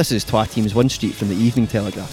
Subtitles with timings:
[0.00, 2.10] This is Twa Teams One Street from the Evening Telegraph.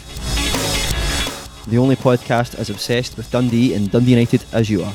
[1.67, 4.94] The only podcast as obsessed with Dundee and Dundee United as you are.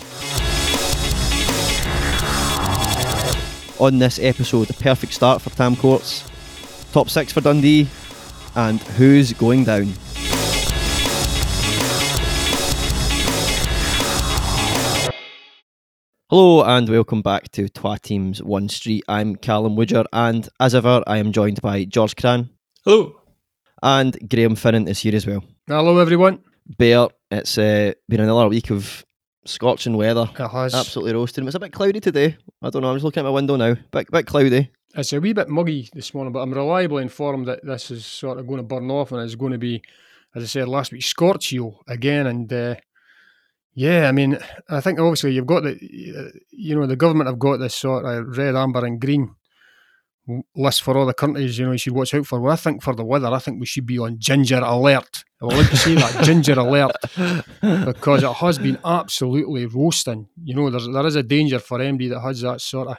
[3.80, 6.30] On this episode, the perfect start for Tam Courts,
[6.92, 7.88] top six for Dundee,
[8.56, 9.94] and who's going down.
[16.28, 19.02] Hello and welcome back to Twa Teams One Street.
[19.08, 22.50] I'm Callum Woodger, and as ever, I am joined by George Cran
[22.84, 23.20] Hello.
[23.82, 25.42] and Graham Finnan is here as well.
[25.68, 26.40] Hello, everyone.
[26.78, 29.04] Bear, it's uh, been another week of
[29.44, 30.74] scorching weather, It has.
[30.74, 31.46] absolutely roasting.
[31.46, 32.36] It's a bit cloudy today.
[32.60, 32.90] I don't know.
[32.90, 33.76] I'm just looking at my window now.
[33.90, 34.70] Bit bit cloudy.
[34.94, 38.38] It's a wee bit muggy this morning, but I'm reliably informed that this is sort
[38.38, 39.82] of going to burn off and it's going to be,
[40.34, 42.26] as I said last week, scorchio again.
[42.26, 42.74] And uh,
[43.74, 44.38] yeah, I mean,
[44.68, 45.72] I think obviously you've got the,
[46.16, 49.34] uh, you know, the government have got this sort of red, amber, and green
[50.54, 51.58] list for all the countries.
[51.58, 52.40] You know, you should watch out for.
[52.40, 55.24] Well, I think for the weather, I think we should be on ginger alert.
[55.40, 56.92] I would like to say that ginger alert
[57.86, 60.28] because it has been absolutely roasting.
[60.42, 62.96] You know, there's there is a danger for MD that has that sort of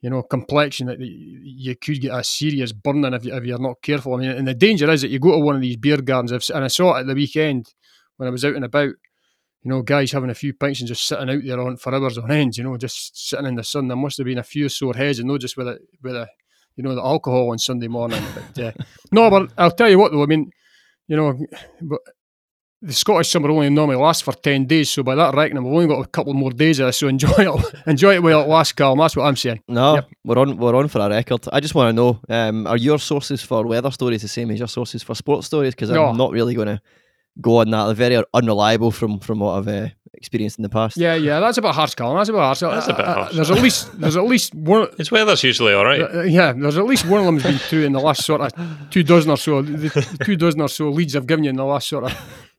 [0.00, 3.80] you know complexion that you could get a serious burning if, you, if you're not
[3.80, 4.14] careful.
[4.14, 6.50] I mean, and the danger is that you go to one of these beer gardens,
[6.50, 7.72] and I saw it at the weekend
[8.16, 8.94] when I was out and about.
[9.64, 12.18] You know, guys having a few pints and just sitting out there on for hours
[12.18, 12.56] on end.
[12.56, 13.86] You know, just sitting in the sun.
[13.88, 16.26] There must have been a few sore heads, and not just with a with a
[16.76, 18.22] you know the alcohol on Sunday morning.
[18.54, 18.72] But uh,
[19.12, 20.22] no, but I'll tell you what though.
[20.22, 20.50] I mean,
[21.06, 21.38] you know,
[21.80, 22.00] but
[22.84, 25.86] the Scottish summer only normally lasts for ten days, so by that reckoning, we've only
[25.86, 26.96] got a couple more days of this.
[26.98, 28.96] So enjoy it, enjoy it while it lasts, Carl.
[28.96, 29.62] That's what I'm saying.
[29.68, 30.08] No, Yep.
[30.24, 31.46] we're on we're on for a record.
[31.52, 34.58] I just want to know: um, are your sources for weather stories the same as
[34.58, 35.74] your sources for sports stories?
[35.76, 36.80] Because I'm not really going to
[37.40, 37.86] go on that.
[37.86, 40.96] They're very unreliable from from what I've uh, experienced in the past.
[40.96, 42.16] Yeah, yeah, that's a bit harsh, Colin.
[42.16, 42.60] That's a bit harsh.
[42.60, 43.34] That's a bit Uh, uh, harsh.
[43.34, 44.88] There's at least there's at least one.
[44.98, 46.00] His weather's usually all right.
[46.02, 48.52] uh, yeah, there's at least one of them's been through in the last sort of
[48.90, 49.62] two dozen or so.
[49.62, 52.12] The two dozen or so leads I've given you in the last sort of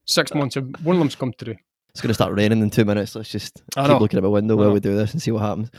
[0.06, 0.56] six months.
[0.56, 1.56] One of them's come through.
[1.92, 3.16] It's going to start raining in two minutes.
[3.16, 3.98] Let's just I keep know.
[4.00, 4.74] looking at my window I while know.
[4.74, 5.70] we do this and see what happens.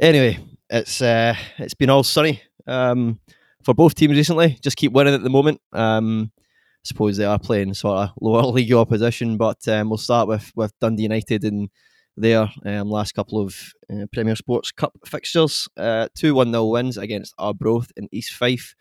[0.00, 0.38] Anyway,
[0.68, 3.20] it's uh, it's been all sunny um,
[3.62, 4.58] for both teams recently.
[4.62, 5.60] Just keep winning at the moment.
[5.72, 6.39] Um, I
[6.84, 10.72] suppose they are playing sort of lower league opposition, but um, we'll start with with
[10.80, 11.68] Dundee United and
[12.16, 13.56] their um, last couple of
[13.92, 15.68] uh, Premier Sports Cup fixtures.
[15.76, 18.74] Uh, Two one 0 wins against Arbroath and East Fife.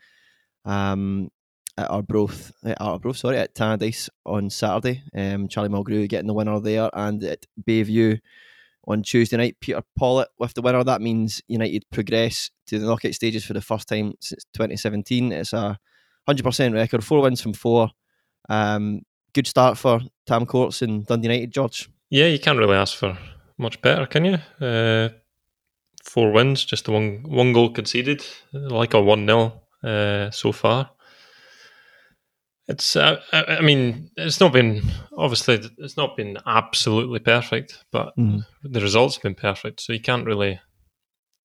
[0.66, 1.30] Um,
[1.78, 5.02] at Arbroath, at Arbroath, sorry, at Tannadice on Saturday.
[5.16, 8.20] Um, Charlie Mulgrew getting the winner there, and at Bayview
[8.86, 10.84] on Tuesday night, Peter Pawlett with the winner.
[10.84, 15.32] That means United progress to the knockout stages for the first time since 2017.
[15.32, 15.80] It's a
[16.28, 17.90] 100% record, four wins from four.
[18.50, 19.02] Um,
[19.34, 21.90] good start for Tam Courts and Dundee United, George.
[22.10, 23.18] Yeah, you can't really ask for
[23.58, 24.38] much better, can you?
[24.66, 25.10] Uh,
[26.04, 30.92] four wins, just the one one goal conceded, like a one 0 uh, so far.
[32.68, 34.84] It's, uh, I, mean, it's not been
[35.18, 38.46] obviously it's not been absolutely perfect, but Mm.
[38.64, 39.82] the results have been perfect.
[39.82, 40.60] So you can't really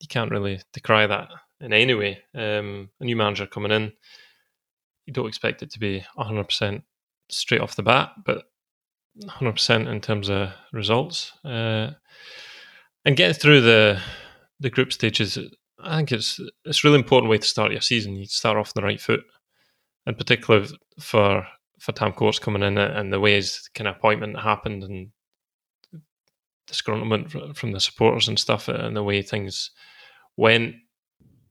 [0.01, 1.29] you can't really decry that
[1.61, 2.19] in any way.
[2.35, 3.93] Um, a new manager coming in,
[5.07, 6.83] you don't expect it to be hundred percent
[7.31, 8.45] straight off the bat, but
[9.29, 11.33] hundred percent in terms of results.
[11.45, 11.91] Uh,
[13.05, 14.01] and getting through the
[14.61, 15.39] the group stages,
[15.81, 18.17] I think it's it's really important way to start your season.
[18.17, 19.25] You start off on the right foot,
[20.07, 20.67] in particular
[21.01, 21.47] for
[21.81, 25.11] for Tam Courts coming in and the way his kind of appointment happened and
[26.67, 29.71] disgruntlement from the supporters and stuff and the way things
[30.37, 30.77] went.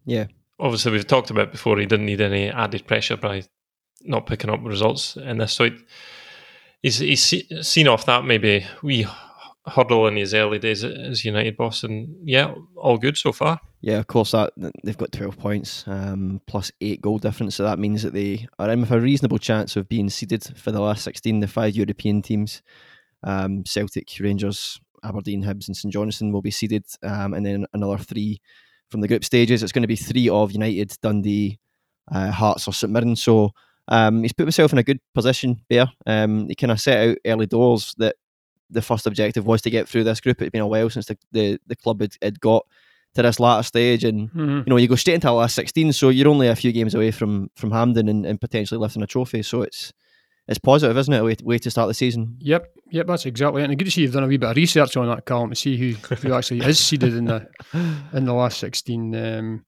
[0.05, 0.25] Yeah.
[0.63, 1.77] Obviously, we've talked about before.
[1.77, 3.43] He didn't need any added pressure by
[4.01, 5.51] not picking up results in this.
[5.53, 5.77] So he-
[6.81, 9.05] he's he's seen off that maybe we
[9.65, 13.59] hurdle in his early days as United boss, and yeah, all good so far.
[13.81, 14.53] Yeah, of course, that
[14.83, 17.55] they've got 12 points um, plus eight goal difference.
[17.55, 20.71] So that means that they are in with a reasonable chance of being seeded for
[20.71, 21.41] the last 16.
[21.41, 22.61] The five European teams,
[23.23, 26.85] um, Celtic, Rangers, Aberdeen, Hibs, and St Johnstone, will be seeded.
[27.01, 28.39] Um, and then another three
[28.93, 29.63] from the group stages.
[29.63, 31.59] It's going to be three of United, Dundee,
[32.11, 33.15] uh, Hearts, or St Mirren.
[33.15, 33.49] So
[33.87, 35.87] um, he's put himself in a good position there.
[36.05, 38.15] Um, he kind of set out early doors that
[38.69, 40.39] the first objective was to get through this group.
[40.41, 42.65] It's been a while since the, the, the club had, had got
[43.15, 46.09] to this latter stage and you know you go straight into the last 16 so
[46.09, 49.43] you're only a few games away from from Hampden and, and potentially lifting a trophy
[49.43, 49.93] so it's
[50.47, 53.61] it's positive isn't it a way, way to start the season Yep, yep, that's exactly
[53.61, 53.69] it.
[53.69, 55.55] And good to see you've done a wee bit of research on that, Callum, to
[55.55, 57.47] see who, who actually is seeded in the
[58.13, 59.15] in the last sixteen.
[59.15, 59.65] Um,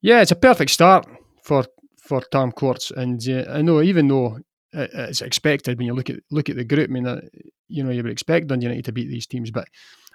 [0.00, 1.06] yeah, it's a perfect start
[1.42, 1.64] for
[2.02, 4.36] for Tam Courts, and uh, I know even though
[4.72, 7.20] it- it's expected when you look at look at the group, I mean, uh,
[7.68, 9.66] you know, you would expect Dundee United to beat these teams, but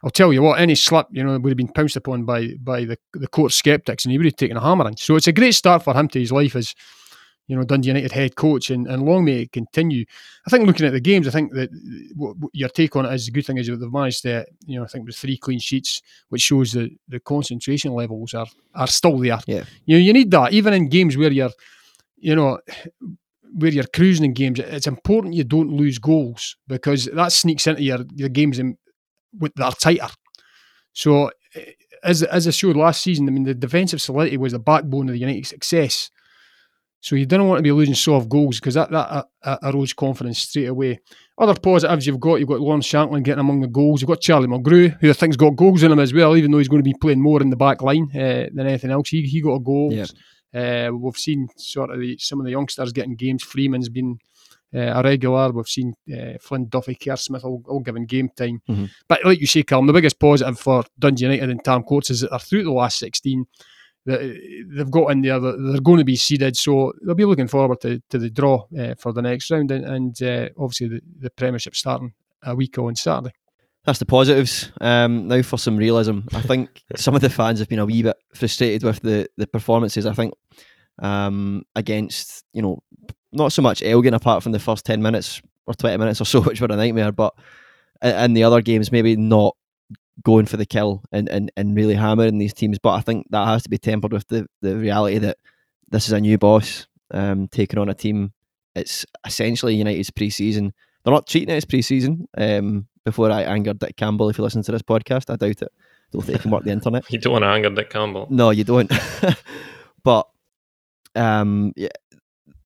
[0.03, 2.85] I'll tell you what, any slip, you know, would have been pounced upon by by
[2.85, 4.97] the the court skeptics, and he would have taken a hammering.
[4.97, 6.73] So it's a great start for him to his life as
[7.47, 10.05] you know, Dundee United head coach, and, and long may it continue.
[10.45, 11.69] I think looking at the games, I think that
[12.15, 14.45] what, what your take on it is the good thing is that they've managed to,
[14.65, 18.47] you know, I think with three clean sheets, which shows that the concentration levels are
[18.75, 19.39] are still there.
[19.47, 19.63] Yeah.
[19.85, 21.51] You know, you need that even in games where you're,
[22.17, 22.59] you know,
[23.53, 24.59] where you're cruising in games.
[24.59, 28.77] It's important you don't lose goals because that sneaks into your your games in,
[29.39, 30.09] with that are tighter.
[30.91, 31.71] So eh,
[32.03, 35.13] as as I showed last season, I mean the defensive solidity was the backbone of
[35.13, 36.11] the United success.
[36.99, 39.27] So you don't want to be losing soft goals because that that
[39.63, 40.99] erodes confidence straight away.
[41.37, 44.01] Other positives you've got, you've got Lawrence Shankland getting among the goals.
[44.01, 46.57] You've got Charlie Mulgrew, who I think's got goals in him as well, even though
[46.57, 49.09] he's going to be playing more in the back line uh, than anything else.
[49.09, 49.93] He he got a goal.
[49.93, 50.05] Yeah.
[50.53, 53.43] Uh, we've seen sort of the, some of the youngsters getting games.
[53.43, 54.17] Freeman's been
[54.73, 55.51] uh, a regular.
[55.51, 58.61] We've seen uh, Flynn Duffy, Kerr Smith all, all given game time.
[58.67, 58.89] Mhm.
[59.07, 62.21] But like you say, Calm, the biggest positive for Dundee United and Tam Courts is
[62.21, 63.45] that they're through the last 16.
[64.07, 64.19] That
[64.75, 68.01] they've got in there, they're going to be seeded, so they'll be looking forward to,
[68.09, 71.75] to the draw uh, for the next round, and, and uh, obviously the, the Premiership
[71.75, 72.13] starting
[72.43, 73.33] a week on Saturday.
[73.87, 74.69] That's the positives.
[74.81, 76.19] Um, now for some realism.
[76.33, 79.47] I think some of the fans have been a wee bit frustrated with the, the
[79.47, 80.05] performances.
[80.05, 80.33] I think
[80.99, 82.79] um, against, you know,
[83.31, 86.41] not so much Elgin apart from the first 10 minutes or 20 minutes or so,
[86.43, 87.33] which were a nightmare, but
[88.01, 89.55] in the other games, maybe not
[90.23, 92.79] going for the kill and, and, and really hammering these teams.
[92.79, 95.37] But I think that has to be tempered with the, the reality that
[95.89, 98.33] this is a new boss um, taking on a team.
[98.75, 100.73] It's essentially United's pre season.
[101.03, 102.27] They're not treating it as pre season.
[102.37, 105.71] Um, before I angered Dick Campbell, if you listen to this podcast, I doubt it.
[106.11, 107.05] Don't think he can work the internet.
[107.11, 108.27] You don't want to anger Dick Campbell.
[108.29, 108.91] No, you don't.
[110.03, 110.27] but
[111.15, 111.89] um, yeah,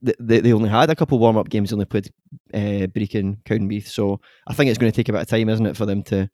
[0.02, 1.70] they, they they only had a couple warm up games.
[1.70, 2.12] They only played
[2.54, 3.88] uh, Brechin, Cowdenbeath.
[3.88, 6.04] So I think it's going to take a bit of time, isn't it, for them
[6.04, 6.30] to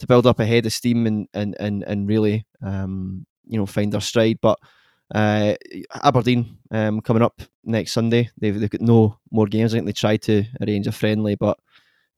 [0.00, 3.66] to build up a head of steam and and and, and really um, you know
[3.66, 4.38] find their stride.
[4.42, 4.58] But
[5.14, 5.54] uh,
[6.02, 8.30] Aberdeen um, coming up next Sunday.
[8.38, 9.72] They've they've got no more games.
[9.72, 11.58] I think they tried to arrange a friendly, but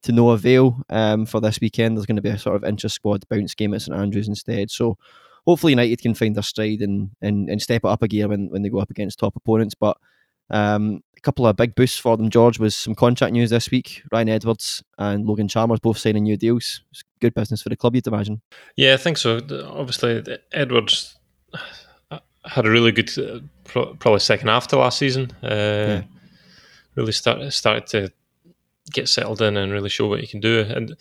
[0.03, 1.97] to no avail um, for this weekend.
[1.97, 4.71] There's going to be a sort of intra squad bounce game at St Andrews instead.
[4.71, 4.99] So
[5.47, 8.49] hopefully United can find their stride and, and, and step it up a gear when,
[8.51, 9.75] when they go up against top opponents.
[9.75, 9.97] But
[10.53, 14.03] um, a couple of big boosts for them, George, was some contract news this week.
[14.13, 16.83] Ryan Edwards and Logan Chalmers both signing new deals.
[16.91, 18.41] It's good business for the club, you'd imagine.
[18.77, 19.41] Yeah, I think so.
[19.69, 20.23] Obviously,
[20.53, 21.17] Edwards
[22.11, 25.31] uh, had a really good, uh, pro- probably second half to last season.
[25.43, 26.03] Uh,
[26.95, 28.13] Really start, started to
[28.93, 30.61] get settled in and really show what he can do.
[30.61, 30.95] And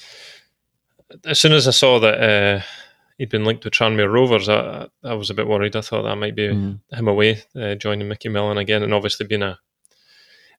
[1.25, 2.62] as soon as I saw that uh,
[3.21, 5.75] he'd been linked to Tranmere Rovers, I, I was a bit worried.
[5.75, 6.79] I thought that might be Mm.
[6.91, 9.59] him away, uh, joining Micky Mellon again, and obviously being a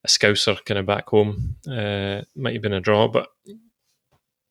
[0.04, 3.28] a scouser kind of back home uh, might have been a draw, but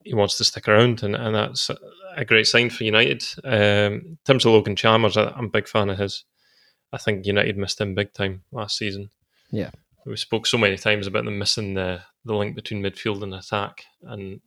[0.03, 1.69] he wants to stick around, and, and that's
[2.17, 3.23] a great sign for United.
[3.43, 6.25] Um, in terms of Logan Chalmers, I, I'm a big fan of his.
[6.91, 9.09] I think United missed him big time last season.
[9.51, 9.71] Yeah.
[10.05, 13.83] we spoke so many times about them missing the the link between midfield and attack,
[14.03, 14.41] and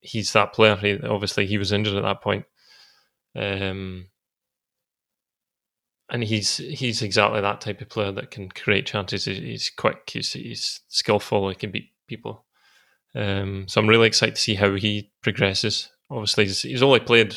[0.00, 0.76] he's that player.
[0.76, 2.44] He, obviously, he was injured at that point.
[3.36, 4.06] Um,
[6.08, 9.24] and he's he's exactly that type of player that can create chances.
[9.24, 10.10] He's, quick.
[10.12, 11.48] He's, he's skillful.
[11.48, 12.44] He can beat people.
[13.14, 15.90] Um, so I'm really excited to see how he progresses.
[16.10, 17.34] Obviously, he's, he's only played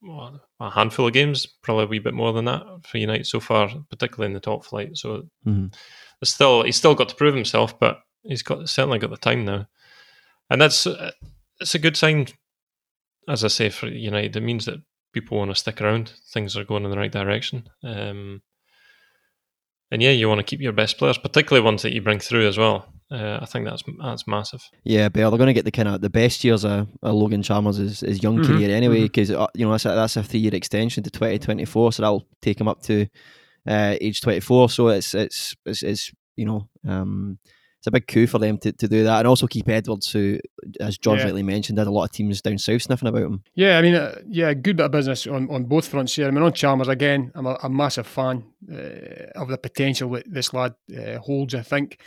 [0.00, 3.40] what, a handful of games, probably a wee bit more than that for United so
[3.40, 4.96] far, particularly in the top flight.
[4.96, 5.74] So Mhm.
[6.22, 9.66] still he's still got to prove himself, but he's got certainly got the time now,
[10.50, 10.86] and that's
[11.58, 12.28] it's a good sign.
[13.26, 14.82] As I say for United, it means that
[15.14, 16.12] people want to stick around.
[16.32, 17.68] Things are going in the right direction.
[17.82, 18.42] Um,
[19.90, 22.48] and yeah, you want to keep your best players, particularly ones that you bring through
[22.48, 22.86] as well.
[23.10, 24.62] Uh, I think that's that's massive.
[24.82, 27.42] Yeah, Bear, they're going to get the kind of the best years of, of Logan
[27.42, 30.40] Chalmers' his, his young Mhm, career anyway, because you know that's a, that's a three
[30.40, 33.06] year extension to twenty twenty four, so that'll take him up to
[33.68, 34.68] uh, age twenty four.
[34.68, 37.38] So it's it's it's, it's you know um,
[37.84, 40.38] it's a big coup for them to, to do that, and also keep Edwards, who,
[40.80, 41.26] as George Yeah.
[41.26, 43.42] rightly mentioned, had a lot of teams down south sniffing about him.
[43.54, 46.26] Yeah, I mean, uh, yeah, good bit of business on, on both fronts here.
[46.26, 50.24] I mean, on Chalmers again, I'm a, a massive fan uh, of the potential that
[50.32, 51.54] this lad uh, holds.
[51.54, 52.00] I think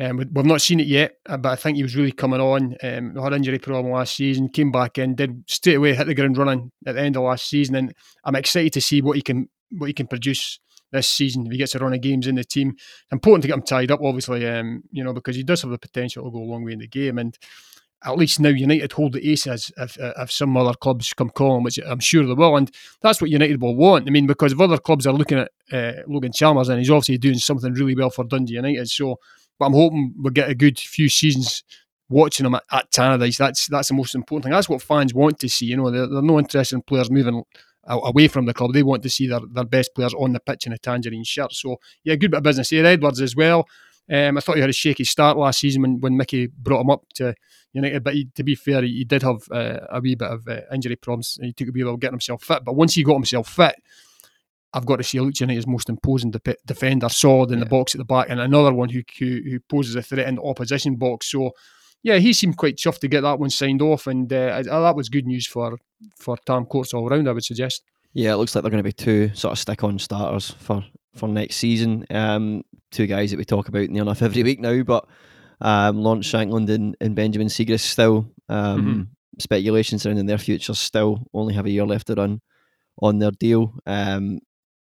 [0.00, 2.40] um, we- we've not seen it yet, uh, but I think he was really coming
[2.40, 2.74] on.
[2.82, 6.38] Um, had injury problem last season, came back in, did straight away hit the ground
[6.38, 9.50] running at the end of last season, and I'm excited to see what he can
[9.72, 10.58] what he can produce
[10.92, 12.76] this season if he gets a run of games in the team.
[13.10, 15.78] Important to get him tied up, obviously, um, you know, because he does have the
[15.78, 17.36] potential to go a long way in the game, and
[18.04, 21.78] at least now United hold the aces if, if some other clubs come calling, which
[21.84, 22.56] I'm sure they will.
[22.56, 24.06] And that's what United will want.
[24.06, 27.18] I mean, because if other clubs are looking at uh, Logan Chalmers and he's obviously
[27.18, 28.88] doing something really well for Dundee United.
[28.88, 29.18] So,
[29.58, 31.64] but I'm hoping we'll get a good few seasons
[32.08, 33.38] watching him at, at Tannadice.
[33.38, 34.52] That's that's the most important thing.
[34.52, 35.66] That's what fans want to see.
[35.66, 37.42] You know, they're, they're no interested in players moving
[37.86, 38.72] away from the club.
[38.72, 41.52] They want to see their, their best players on the pitch in a tangerine shirt.
[41.52, 42.84] So yeah, good bit of business here.
[42.84, 43.66] Edwards as well.
[44.08, 46.90] Um, I thought he had a shaky start last season when, when Micky brought him
[46.90, 47.34] up to
[47.72, 50.46] United, but he, to be fair, he, he did have uh, a wee bit of
[50.46, 51.38] uh, injury problems.
[51.42, 53.74] He took a wee while getting himself fit, but once he got himself fit,
[54.72, 57.64] I've got to say Leeds United's most imposing de- defender, solid in yeah.
[57.64, 60.36] the box at the back, and another one who, who, who poses a threat in
[60.36, 61.30] the opposition box.
[61.30, 61.52] So,
[62.06, 65.08] yeah, he seemed quite chuffed to get that one signed off, and uh, that was
[65.08, 65.76] good news for
[66.16, 67.28] for Tam Courts all round.
[67.28, 67.82] I would suggest.
[68.12, 70.84] Yeah, it looks like they're going to be two sort of stick-on starters for
[71.16, 72.06] for next season.
[72.08, 75.08] Um, two guys that we talk about near enough every week now, but
[75.60, 79.02] um, Lawrence Shankland and, and Benjamin Siegrist still um, mm-hmm.
[79.40, 82.40] speculation surrounding their futures still only have a year left to run
[83.02, 83.74] on their deal.
[83.84, 84.38] Um,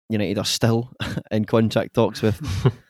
[0.10, 0.92] United are still
[1.32, 2.42] in contract talks with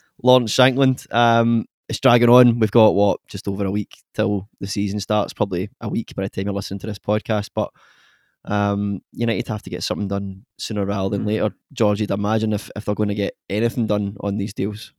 [0.24, 1.14] Lawrence Shankland.
[1.14, 2.60] Um, it's dragging on.
[2.60, 5.34] We've got what just over a week till the season starts.
[5.34, 7.72] Probably a week by the time you're listening to this podcast, but
[8.46, 11.28] um, United have to get something done sooner rather than mm.
[11.28, 11.56] later.
[11.72, 14.94] George, you'd imagine if, if they're going to get anything done on these deals.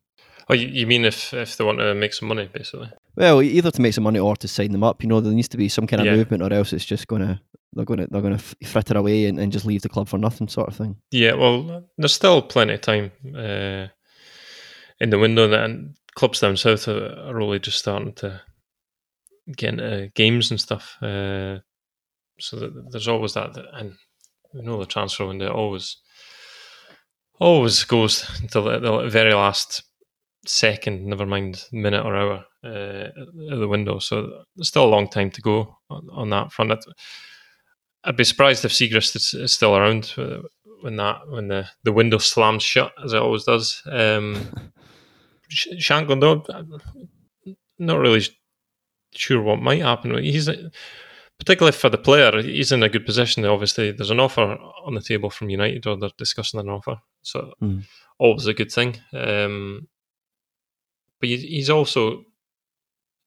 [0.49, 2.91] Oh, you mean if, if they want to make some money, basically?
[3.17, 5.03] Well, either to make some money or to sign them up.
[5.03, 6.17] You know, there needs to be some kind of yeah.
[6.17, 7.41] movement, or else it's just going to
[7.73, 10.19] they're going to they're going to fritter away and, and just leave the club for
[10.19, 10.97] nothing, sort of thing.
[11.11, 13.89] Yeah, well, there's still plenty of time uh,
[15.01, 18.41] in the window, and clubs down south are really just starting to
[19.57, 20.97] get into games and stuff.
[21.03, 21.59] Uh,
[22.41, 23.95] so that there's always that, and
[24.53, 25.99] you know the transfer window always
[27.39, 29.83] always goes until the, the very last
[30.47, 33.09] second, never mind minute or hour uh,
[33.51, 33.99] of the window.
[33.99, 36.73] So there's still a long time to go on, on that front.
[38.05, 40.39] I'd be surprised if Siegrist is, is still around uh,
[40.83, 43.83] when that when the, the window slams shut as it always does.
[43.91, 44.49] Um,
[45.55, 48.27] Shankland, though, not really
[49.15, 50.23] sure what might happen.
[50.23, 50.49] He's
[51.39, 53.45] particularly for the player, he's in a good position.
[53.45, 57.53] Obviously, there's an offer on the table from United, or they're discussing an offer, so
[57.63, 57.85] mm.
[58.19, 58.97] always a good thing.
[59.13, 59.89] Um,
[61.21, 62.25] but he's also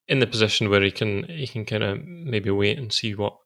[0.08, 3.38] in the position where he can he can kind of maybe wait and see what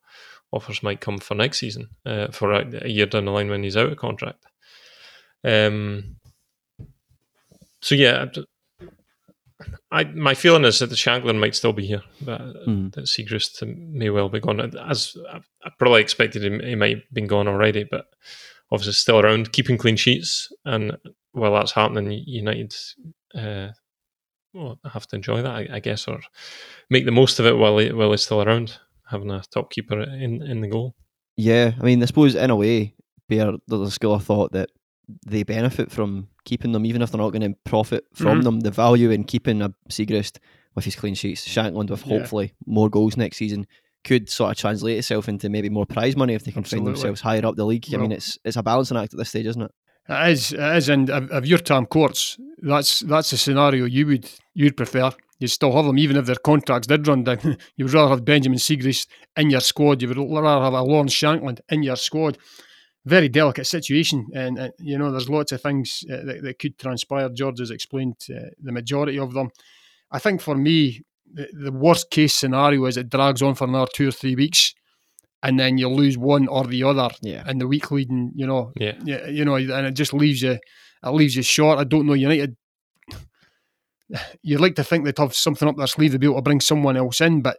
[0.52, 3.64] offers might come for next season uh, for a, a, year down the line when
[3.64, 4.44] he's out of contract.
[5.44, 6.18] Um,
[7.82, 8.26] so yeah,
[9.92, 12.94] I my feeling is that the Shankland might still be here, but mm.
[12.94, 14.60] that Siegrist may well be gone.
[14.78, 18.06] As I probably expected, he, he might have been gone already, but
[18.72, 20.98] obviously still around, keeping clean sheets, and
[21.34, 22.76] while that's happening, United
[23.36, 23.70] uh,
[24.54, 26.20] well, have to enjoy that, I, I, guess, or
[26.90, 28.78] make the most of it while he, while he's still around,
[29.10, 30.96] having a top keeper in in the goal.
[31.38, 32.94] Yeah, I mean, I suppose in a way,
[33.30, 34.70] Bear, there's a school of thought that
[35.26, 38.42] they benefit from keeping them, even if they're not going to profit from mm-hmm.
[38.42, 38.60] them.
[38.62, 40.40] The value in keeping a Siegrist
[40.76, 42.18] with his clean sheets, Shankland with yeah.
[42.18, 43.68] hopefully more goals next season,
[44.04, 46.88] could sort of translate itself into maybe more prize money if they can Absolutely.
[46.88, 47.86] find themselves higher up the league.
[47.92, 49.72] Well, I mean, it's it's a balancing act at this stage, isn't it?
[50.10, 54.30] It is, it is, and if you're Tam Courts, that's that's a scenario you would
[54.54, 55.12] you'd prefer.
[55.40, 57.40] You'd still have them, even if their contracts did run down.
[57.76, 60.02] you would rather have Benjamin Siegrist in your squad.
[60.02, 62.38] You would rather have a Lawrence Shankland in your squad.
[63.06, 66.78] Very delicate situation, and, and you know there's lots of things uh, that, that, could
[66.78, 67.30] transpire.
[67.30, 69.50] George has explained uh, the majority of them.
[70.12, 71.02] I think for me,
[71.34, 74.76] the, the worst case scenario is it drags on for another two or three weeks
[75.44, 77.50] and then you lose one or the other yeah.
[77.50, 78.96] in the week leading, you know, yeah.
[79.04, 80.52] you know, and it just leaves you,
[81.04, 81.80] it leaves you short.
[81.80, 82.56] I don't know, United.
[84.44, 86.62] You'd like to think they'd have something up their sleeve to be able to bring
[86.62, 87.58] someone else in, but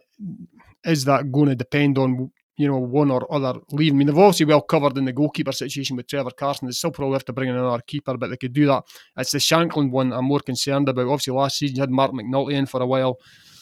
[0.85, 3.95] is that going to depend on you know one or other leaving?
[3.95, 6.67] I mean, they've obviously well covered in the goalkeeper situation with Trevor Carson.
[6.67, 8.83] They still probably have to bring in another keeper, but they could do that.
[9.17, 11.07] It's the Shankland one I'm more concerned about.
[11.07, 13.17] Obviously, last season you had Marc McNulty in for a while.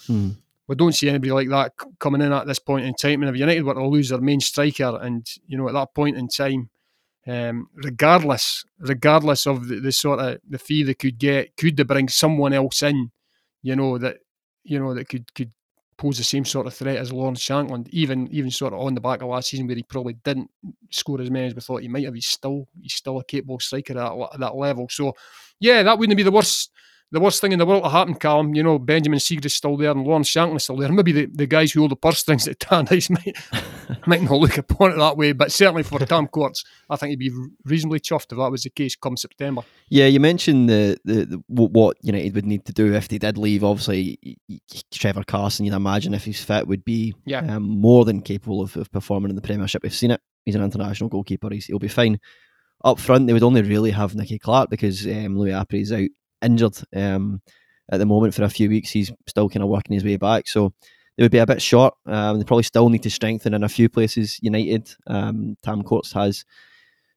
[0.07, 0.31] Hmm
[0.71, 3.21] we don't see anybody like that coming in at this point in time.
[3.21, 6.15] And if United were to lose their main striker, and you know at that point
[6.15, 6.69] in time,
[7.27, 11.83] um, regardless regardless of the, the, sort of the fee they could get, could they
[11.83, 13.12] bring someone else in,
[13.62, 14.19] you know that
[14.63, 15.51] you know that could could
[16.01, 19.01] pose the same sort of threat as Lawrence Shankland, even even sort of on the
[19.01, 20.50] back of last season where he probably didn't
[20.89, 22.15] score as many as we thought he might have.
[22.15, 24.88] He's still he's still a capable striker at that, at that level.
[24.89, 25.13] So
[25.60, 26.72] yeah, that wouldn't be the worst
[27.12, 28.56] the worst thing in the world to happen, Callum.
[28.56, 30.91] You know, Benjamin is still there and Lawrence Shankland's still there.
[30.91, 34.58] Maybe the, the guys who hold the purse strings at Tannadice might, might not look
[34.58, 37.32] upon it that way, but certainly for Tam Courts, I think he'd be
[37.65, 39.63] reasonably chuffed if that was the case come September.
[39.89, 43.38] Yeah, you mentioned the, the, the what United would need to do if they did
[43.38, 43.63] leave.
[43.63, 44.38] Obviously,
[44.91, 47.56] Trevor Carson, you'd imagine if he's fit, would be yeah.
[47.56, 49.84] um, more than capable of, of performing in the Premiership.
[49.84, 50.22] We've seen it.
[50.46, 51.50] He's an international goalkeeper.
[51.51, 52.20] He's, he'll be fine.
[52.84, 56.10] Up front, they would only really have Nicky Clark because um, Louis Appéré is out
[56.41, 57.41] injured um,
[57.91, 58.91] at the moment for a few weeks.
[58.91, 60.74] He's still kind of working his way back, so
[61.17, 61.93] they would be a bit short.
[62.05, 64.39] Um, they probably still need to strengthen in a few places.
[64.41, 66.45] United, um, Tam Courts has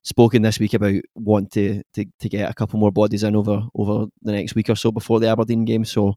[0.02, 3.62] spoken this week about wanting to, to, to get a couple more bodies in over
[3.75, 5.85] over the next week or so before the Aberdeen game.
[5.85, 6.14] So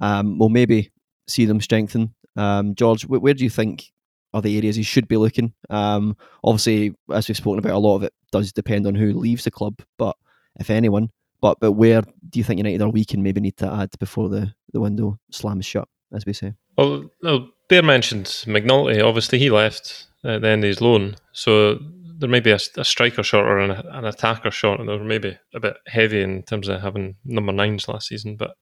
[0.00, 0.90] um, we'll maybe
[1.26, 2.14] see them strengthen.
[2.36, 3.92] Um, George, wh- where do you think
[4.32, 5.52] are the areas he should be looking?
[5.70, 9.44] Um, obviously, as we've spoken about, a lot of it does depend on who leaves
[9.44, 10.16] the club, but
[10.58, 11.10] if anyone.
[11.40, 14.28] But but where do you think United are weak and maybe need to add before
[14.28, 16.54] the, the window slams shut, as we say?
[16.76, 19.02] Well, no, Bear mentioned McNulty.
[19.02, 21.78] Obviously, he left at the end of his loan, so
[22.18, 25.36] there may be a, a striker short or an, an attacker short, and they're maybe
[25.54, 28.36] a bit heavy in terms of having number nines last season.
[28.36, 28.56] But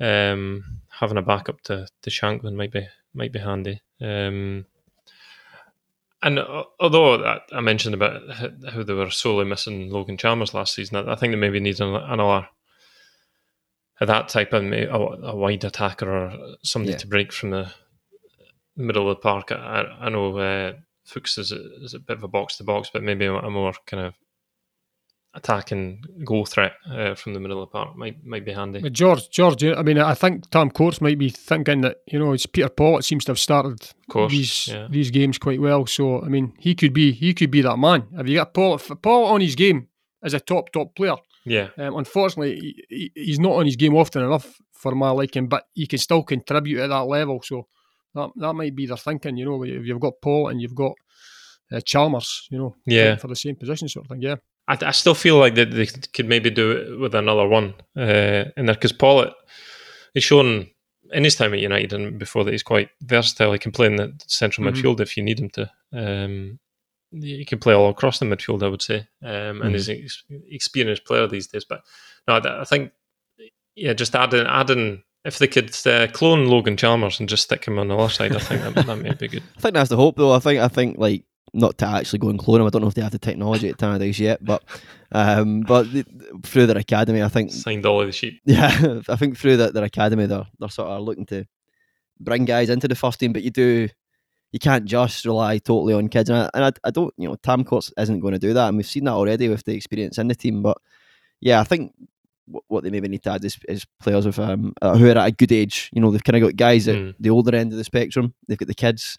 [0.00, 3.80] um, having a backup to to Shankland might be might be handy.
[4.00, 4.66] Um,
[6.22, 6.38] and
[6.80, 11.32] although I mentioned about how they were solely missing Logan Chalmers last season, I think
[11.32, 12.48] they maybe need another
[14.00, 16.98] that type of a, a wide attacker or somebody yeah.
[16.98, 17.72] to break from the
[18.76, 19.52] middle of the park.
[19.52, 20.72] I, I know uh,
[21.04, 23.72] Fuchs is a, is a bit of a box to box, but maybe a more
[23.86, 24.14] kind of
[25.34, 28.80] attacking goal threat uh, from the middle of the park might might be handy.
[28.80, 32.32] But George, George, I mean, I think Tam Courts might be thinking that you know
[32.32, 34.88] it's Peter Pawlett seems to have started course, these yeah.
[34.90, 35.86] these games quite well.
[35.86, 38.04] So I mean, he could be he could be that man.
[38.16, 39.88] Have you got Paul Paul on his game
[40.22, 41.16] as a top top player?
[41.44, 41.68] Yeah.
[41.78, 45.86] Um, unfortunately, he, he's not on his game often enough for my liking, but he
[45.86, 47.40] can still contribute at that level.
[47.42, 47.66] So
[48.14, 49.38] that that might be their thinking.
[49.38, 50.92] You know, if you've got Paul and you've got
[51.72, 54.22] uh, Chalmers, you know, yeah, for the same position sort of thing.
[54.22, 54.36] Yeah.
[54.72, 58.50] I, I still feel like that they could maybe do it with another one uh,
[58.56, 59.34] in there because Pawlett
[60.14, 60.68] is shown
[61.12, 63.52] in his time at United and before that he's quite versatile.
[63.52, 64.80] He can play in the central mm-hmm.
[64.80, 65.70] midfield if you need him to.
[65.92, 66.58] Um,
[67.10, 69.62] he can play all across the midfield, I would say, um, mm-hmm.
[69.62, 71.66] and he's an ex- experienced player these days.
[71.66, 71.82] But
[72.26, 72.92] no, I think
[73.74, 77.78] yeah, just adding adding if they could uh, clone Logan Chalmers and just stick him
[77.78, 79.42] on the other side, I think that, that may be good.
[79.56, 80.32] I think that's the hope, though.
[80.32, 81.24] I think I think like
[81.54, 82.66] not to actually go and clone them.
[82.66, 84.62] I don't know if they have the technology at Tannadice yet, but
[85.12, 85.86] um, but
[86.44, 88.40] through their academy, I think signed all of the sheep.
[88.44, 91.44] Yeah, I think through the, their academy, they're they're sort of looking to
[92.18, 93.88] bring guys into the first team, but you do
[94.52, 97.36] you can't just rely totally on kids, and I, and I, I don't you know
[97.36, 100.18] Tam Courts isn't going to do that, and we've seen that already with the experience
[100.18, 100.62] in the team.
[100.62, 100.78] But
[101.40, 101.92] yeah, I think
[102.68, 105.28] what they maybe need to add is, is players with um, uh, who are at
[105.28, 105.90] a good age.
[105.92, 107.14] You know, they've kind of got guys at mm.
[107.18, 108.34] the older end of the spectrum.
[108.46, 109.18] They've got the kids,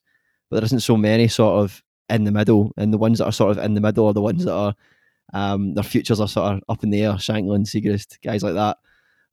[0.50, 1.82] but there isn't so many sort of
[2.14, 4.22] in the middle, and the ones that are sort of in the middle are the
[4.22, 4.76] ones that are
[5.34, 7.14] um, their futures are sort of up in the air.
[7.14, 8.78] Shankland, Siegrist, guys like that.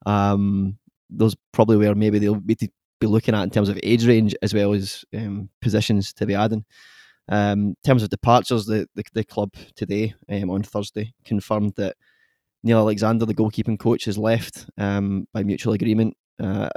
[0.07, 0.79] Um,
[1.11, 2.57] those probably where maybe they'll be,
[3.01, 6.35] be looking at in terms of age range as well as um, positions to be
[6.35, 6.65] adding.
[7.29, 11.97] Um, in terms of departures, the, the, the club today um, on Thursday confirmed that
[12.63, 16.17] Neil Alexander, the goalkeeping coach, has left um, by mutual agreement.
[16.39, 16.69] Uh,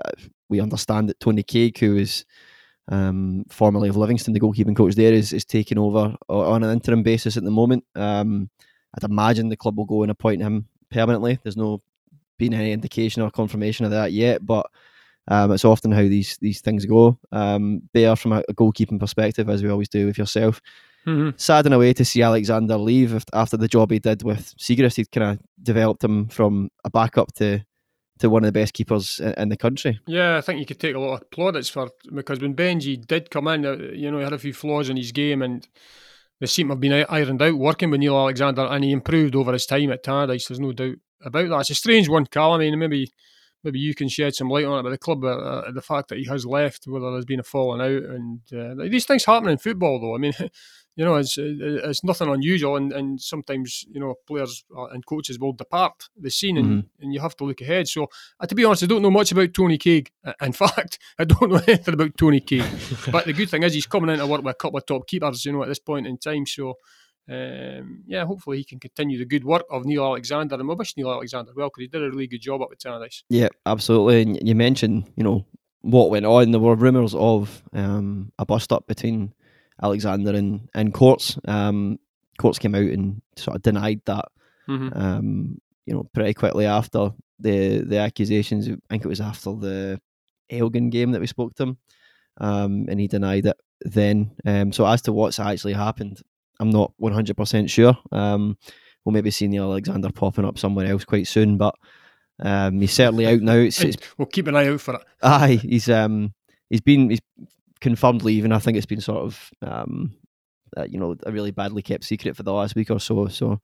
[0.49, 2.25] we understand that Tony Craig, who is
[2.89, 7.03] um, formerly of Livingston, the goalkeeping coach there, is, is taking over on an interim
[7.03, 7.83] basis at the moment.
[7.95, 8.49] Um,
[8.95, 11.39] I'd imagine the club will go and appoint him permanently.
[11.43, 11.81] There's no
[12.37, 14.65] been any indication or confirmation of that yet, but
[15.27, 17.17] um, it's often how these these things go.
[17.31, 20.61] Um, Bear, from a, a goalkeeping perspective, as we always do with yourself,
[21.07, 21.37] mm-hmm.
[21.37, 24.97] sad in a way to see Alexander leave after the job he did with Siegrist.
[24.97, 27.63] He'd kind of developed him from a backup to
[28.19, 29.99] to one of the best keepers in, the country.
[30.05, 33.29] Yeah, I think you could take a lot of plaudits for because when Benji did
[33.29, 35.67] come in, uh, you know, he had a few flaws in his game and
[36.39, 39.53] they seem to have been ironed out working with Neil Alexander and he improved over
[39.53, 40.47] his time at Tannadice.
[40.47, 41.59] There's no doubt about that.
[41.61, 42.53] It's a strange one, Cal.
[42.53, 43.11] I mean, maybe
[43.63, 44.83] maybe you can shed some light on it.
[44.83, 47.43] But the club, uh, uh, the fact that he has left, whether there's been a
[47.43, 50.15] falling out, and uh, these things happen in football, though.
[50.15, 50.33] I mean,
[50.95, 55.39] you know, it's it's nothing unusual, and, and sometimes you know players uh, and coaches
[55.39, 57.03] will depart the scene, and, mm-hmm.
[57.03, 57.87] and you have to look ahead.
[57.87, 58.07] So,
[58.39, 60.11] uh, to be honest, I don't know much about Tony Craig.
[60.41, 62.65] In fact, I don't know anything about Tony Craig.
[63.11, 65.07] but the good thing is he's coming in to work with a couple of top
[65.07, 66.45] keepers, you know, at this point in time.
[66.45, 66.75] So.
[67.25, 70.97] Um, yeah, hopefully he can continue the good work of Neil Alexander, and we wish
[70.97, 73.23] Neil Alexander well because he did a really good job up at Tannadice.
[73.29, 74.23] Yeah, absolutely.
[74.23, 75.45] And you mentioned, you know,
[75.83, 76.51] what went on.
[76.51, 79.33] There were rumours of um, a bust up between
[79.81, 81.37] Alexander and, and Courts.
[81.45, 81.99] Um,
[82.37, 84.25] Courts came out and sort of denied that.
[84.67, 84.97] Mm-hmm.
[84.97, 88.67] Um, you know, pretty quickly after the the accusations.
[88.69, 89.99] I think it was after the
[90.49, 91.77] Elgin game that we spoke to him,
[92.39, 94.31] um, and he denied it then.
[94.45, 96.21] Um, so as to what's actually happened,
[96.59, 97.97] I'm not 100 percent sure.
[98.11, 98.57] Um,
[99.03, 101.75] we'll maybe see Neil Alexander popping up somewhere else quite soon, but
[102.39, 103.55] um, he's certainly out now.
[103.55, 105.01] It's, it's, we'll keep an eye out for it.
[105.21, 106.33] Aye, he's um
[106.69, 107.21] he's been he's
[107.83, 108.51] confirmed leaving.
[108.51, 110.15] I think it's been sort of um,
[110.75, 113.27] uh, you know a really badly kept secret for the last week or so.
[113.27, 113.59] So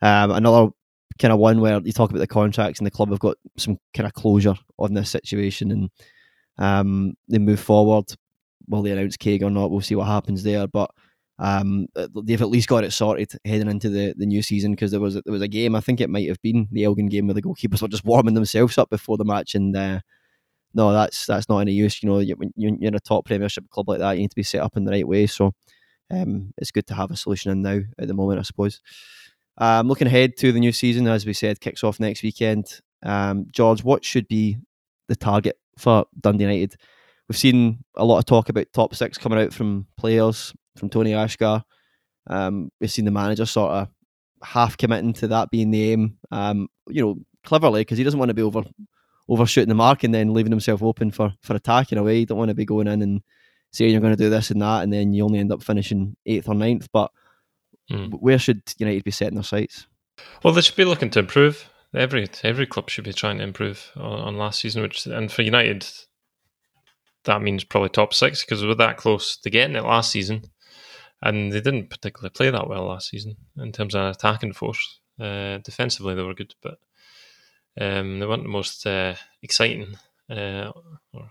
[0.00, 0.70] um, another
[1.18, 3.76] kind of one where you talk about the contracts and the club have got some
[3.92, 5.90] kind of closure on this situation and
[6.58, 8.04] um, they move forward.
[8.68, 9.70] Will they announce Craig or not?
[9.70, 10.68] We'll see what happens there.
[10.68, 10.90] But
[11.40, 11.88] um,
[12.22, 15.14] they've at least got it sorted heading into the, the new season because there was
[15.14, 17.42] there was a game I think it might have been the Elgin game where the
[17.42, 20.00] goalkeepers were just warming themselves up before the match and uh,
[20.74, 23.88] no that's that's not any use you know when you're in a top Premiership club
[23.88, 25.52] like that you need to be set up in the right way so
[26.10, 28.80] um, it's good to have a solution in now at the moment I suppose
[29.58, 33.46] um, looking ahead to the new season as we said kicks off next weekend um,
[33.52, 34.58] George what should be
[35.08, 36.76] the target for Dundee United
[37.28, 41.12] we've seen a lot of talk about top six coming out from players from Tony
[41.12, 41.62] Asghar.
[42.26, 43.88] Um, we've seen the manager sort of
[44.42, 46.18] half committing to that being the aim.
[46.30, 48.62] Um, you know, cleverly because he doesn't want to be over
[49.28, 52.18] overshooting the mark and then leaving himself open for for attack in a way.
[52.18, 53.22] You don't want to be going in and
[53.72, 56.16] saying you're going to do this and that, and then you only end up finishing
[56.26, 56.88] eighth or ninth.
[56.92, 57.10] But
[57.90, 58.12] mm.
[58.20, 59.86] where should United be setting their sights?
[60.42, 61.68] Well, they should be looking to improve.
[61.94, 65.42] Every every club should be trying to improve on, on last season, which and for
[65.42, 65.86] United,
[67.24, 70.42] that means probably top six because we were that close to getting it last season
[71.22, 75.00] and they didn't particularly play that well last season in terms of attacking force.
[75.20, 76.78] Uh, defensively, they were good, but
[77.80, 79.96] um, they weren't the most uh, exciting
[80.30, 80.70] uh,
[81.12, 81.30] or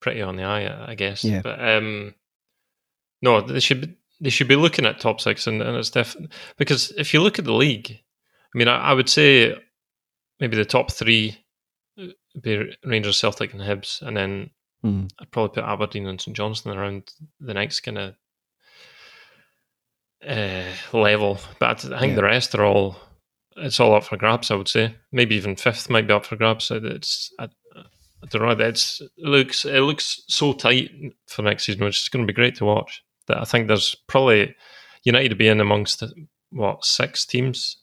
[0.00, 1.24] pretty on the eye, I guess.
[1.24, 1.40] Yeah.
[1.42, 2.14] But um,
[3.20, 6.30] no, they should be, they should be looking at top six, and, and it's definitely
[6.56, 7.90] because if you look at the league,
[8.54, 9.56] I mean, I, I would say
[10.40, 11.38] maybe the top three
[12.40, 14.50] be Rangers, Celtic, and Hibs, and then
[14.84, 15.10] mm.
[15.18, 18.14] I'd probably put Aberdeen and St Johnstone around the next kind of
[20.26, 21.38] uh, level.
[21.58, 22.16] But I think yeah.
[22.16, 22.96] the rest are all
[23.56, 24.50] it's all up for grabs.
[24.50, 26.70] I would say maybe even fifth might be up for grabs.
[26.70, 28.64] It's I, I don't know.
[28.64, 30.90] It's it looks it looks so tight
[31.26, 33.02] for next season, which is going to be great to watch.
[33.28, 34.54] That I think there's probably
[35.04, 36.02] United to be in amongst
[36.50, 37.78] what six teams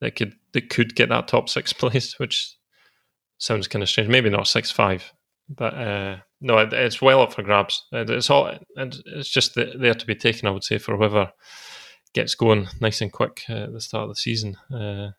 [0.00, 2.56] that could that could get that top six place, which
[3.38, 4.08] sounds kind of strange.
[4.08, 5.12] Maybe not six five,
[5.48, 7.84] but uh, no, it, it's well up for grabs.
[7.92, 10.48] It, it's all and it's just there to be taken.
[10.48, 11.32] I would say for whoever
[12.16, 14.56] gets going nice and quick at the start of the season.
[14.72, 15.10] Uh,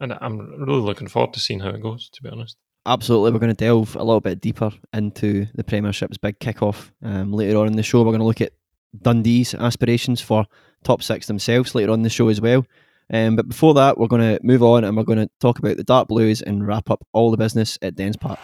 [0.00, 2.10] and I'm really looking forward to seeing how it goes.
[2.10, 2.56] To be honest.
[2.84, 7.32] Absolutely, we're going to delve a little bit deeper into the Premiership's big kickoff um,
[7.32, 8.00] later on in the show.
[8.00, 8.54] We're going to look at
[9.00, 10.44] Dundee's aspirations for
[10.82, 12.66] top six themselves later on in the show as well.
[13.12, 15.76] Um, but before that, we're going to move on and we're going to talk about
[15.76, 18.40] the Dark Blues and wrap up all the business at Dens Park.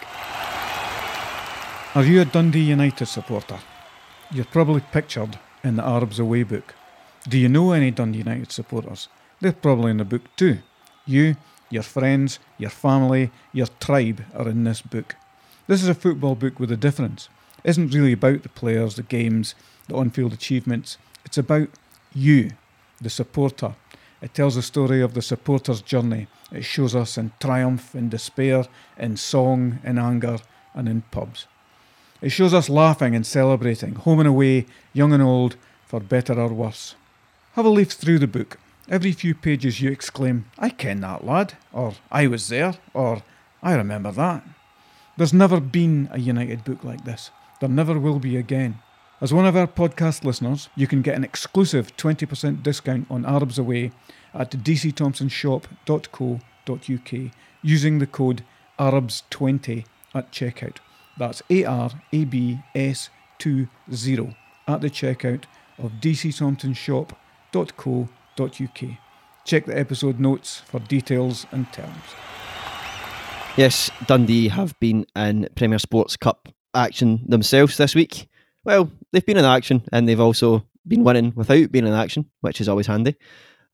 [1.95, 3.59] Are you a Dundee United supporter?
[4.31, 6.75] You're probably pictured in the Arabs away book.
[7.27, 9.09] Do you know any Dundee United supporters?
[9.41, 10.59] They're probably in the book too.
[11.05, 11.35] You,
[11.69, 15.15] your friends, your family, your tribe are in this book.
[15.67, 17.29] This is a football book with a difference.
[17.63, 19.53] It isn't really about the players, the games,
[19.87, 20.97] the on field achievements.
[21.25, 21.67] It's about
[22.13, 22.51] you,
[23.01, 23.75] the supporter.
[24.21, 26.27] It tells the story of the supporter's journey.
[26.51, 28.65] It shows us in triumph, in despair,
[28.97, 30.39] in song, in anger,
[30.73, 31.47] and in pubs.
[32.21, 36.49] It shows us laughing and celebrating, home and away, young and old, for better or
[36.49, 36.95] worse.
[37.59, 38.57] Have a leaf through the book.
[38.87, 43.21] Every few pages you exclaim, I ken that lad, or I was there, or
[43.61, 44.45] I remember that.
[45.17, 47.31] There's never been a United book like this.
[47.59, 48.79] There never will be again.
[49.19, 53.59] As one of our podcast listeners, you can get an exclusive 20% discount on Arabs
[53.59, 53.91] Away
[54.33, 58.45] at dcthompsonshop.co.uk using the code
[58.79, 59.83] ARABS20
[60.15, 60.77] at checkout.
[61.17, 63.67] That's A R A B S 20
[64.65, 65.43] at the checkout
[65.77, 65.99] of
[67.51, 68.97] dcthompsonshop.co.uk.
[69.45, 72.03] Check the episode notes for details and terms.
[73.57, 78.27] Yes, Dundee have been in Premier Sports Cup action themselves this week.
[78.63, 82.61] Well, they've been in action and they've also been winning without being in action, which
[82.61, 83.15] is always handy.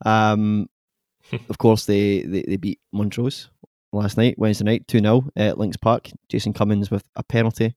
[0.04, 0.68] Um,
[1.48, 3.50] of course, they, they, they beat Montrose
[3.92, 6.10] last night, Wednesday night, 2 0 at Links Park.
[6.28, 7.74] Jason Cummings with a penalty,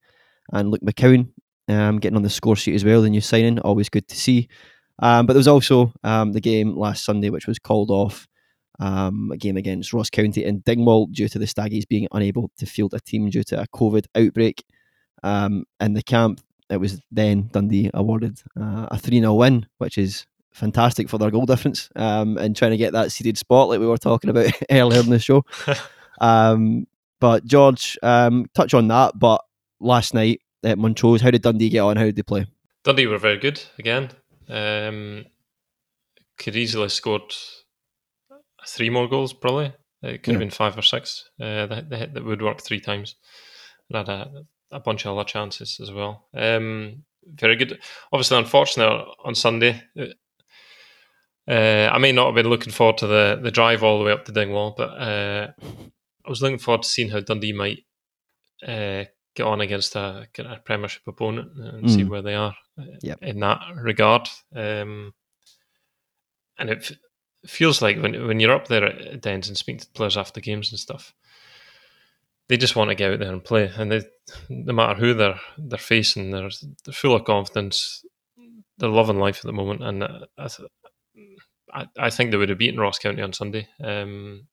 [0.53, 1.29] and Luke McCowan
[1.67, 3.59] um, getting on the score sheet as well, the new signing.
[3.59, 4.47] Always good to see.
[5.01, 8.27] Um, but there was also um, the game last Sunday, which was called off.
[8.81, 12.65] Um, a game against Ross County in Dingwall due to the Staggies being unable to
[12.65, 14.63] field a team due to a COVID outbreak
[15.21, 16.39] um, in the camp.
[16.69, 21.29] It was then Dundee awarded uh, a 3 0 win, which is fantastic for their
[21.29, 24.51] goal difference um, and trying to get that seeded spot like we were talking about
[24.69, 25.43] earlier in the show.
[26.21, 26.85] Um,
[27.19, 29.17] but George, um, touch on that.
[29.17, 29.41] But
[29.79, 31.97] last night at Montrose, how did Dundee get on?
[31.97, 32.45] How did they play?
[32.83, 34.09] Dundee were very good again.
[34.49, 35.25] Um,
[36.38, 37.33] could easily have scored
[38.67, 39.73] three more goals, probably.
[40.01, 40.33] It could yeah.
[40.33, 41.29] have been five or six.
[41.39, 43.15] Uh, they hit the woodwork three times
[43.89, 46.27] and had a, a bunch of other chances as well.
[46.33, 47.79] Um, very good.
[48.12, 49.83] Obviously, unfortunate on Sunday.
[51.47, 54.12] Uh, I may not have been looking forward to the, the drive all the way
[54.12, 57.79] up to Dingwall, but uh, I was looking forward to seeing how Dundee might
[58.65, 59.05] uh,
[59.39, 61.89] get on against a, a Premiership opponent and mm.
[61.89, 63.19] see where they are uh, yep.
[63.21, 64.28] in that regard.
[64.54, 65.13] Um,
[66.58, 69.88] and it f- feels like when when you're up there at Dens and speak to
[69.88, 71.13] players after games and stuff,
[72.49, 73.71] they just want to get out there and play.
[73.73, 74.02] And they,
[74.49, 76.49] no matter who they're they're facing, they're
[76.84, 78.04] they're full of confidence.
[78.78, 80.69] They're loving life at the moment, and uh, I, th-
[81.73, 83.67] I, I think they would have beaten Ross County on Sunday.
[83.84, 84.47] Um,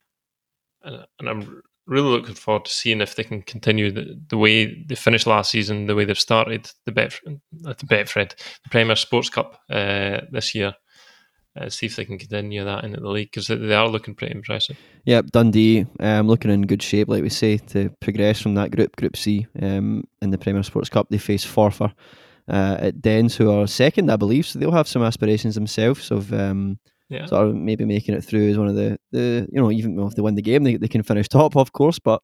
[0.83, 4.83] and, and I'm really looking forward to seeing if they can continue the, the way
[4.85, 9.31] they finished last season, the way they've started the Betfred, the Betfred, the Premier Sports
[9.31, 10.75] Cup uh, this year.
[11.59, 14.35] Uh, see if they can continue that into the league because they are looking pretty
[14.35, 14.77] impressive.
[15.07, 18.95] Yep, Dundee um, looking in good shape, like we say, to progress from that group,
[18.97, 21.09] Group C, um, in the Premier Sports Cup.
[21.09, 21.95] They face Forfar
[22.49, 26.31] uh, at Dens, who are second, I believe, so they'll have some aspirations themselves of
[26.35, 27.27] um, yeah.
[27.27, 30.15] sort of maybe making it through as one of the, the you know even if
[30.15, 32.23] they win the game they, they can finish top of course but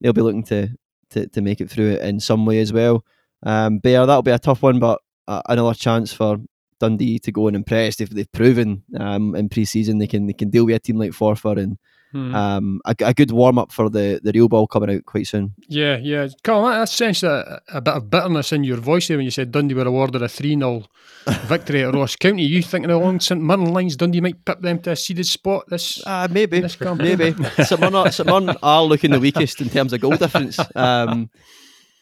[0.00, 0.68] they'll be looking to
[1.10, 3.04] to, to make it through it in some way as well
[3.44, 6.38] um, Bear that'll be a tough one but uh, another chance for
[6.80, 10.50] Dundee to go and impress they've, they've proven um, in pre-season they can they can
[10.50, 11.78] deal with a team like Forfar and
[12.12, 12.34] Hmm.
[12.34, 15.54] Um, a, a, good warm up for the, the real ball coming out quite soon.
[15.66, 16.28] Yeah, yeah.
[16.44, 19.50] Carl, I sensed a, a bit of bitterness in your voice there when you said
[19.50, 20.84] Dundee were awarded a 3 0
[21.46, 22.42] victory at Ross County.
[22.42, 26.06] You thinking along St Mirren lines, Dundee might pip them to a seeded spot this
[26.06, 26.60] uh, Maybe.
[26.60, 27.32] This maybe.
[27.64, 30.58] St Mirren, St Mirren are looking the weakest in terms of goal difference.
[30.76, 31.30] Um,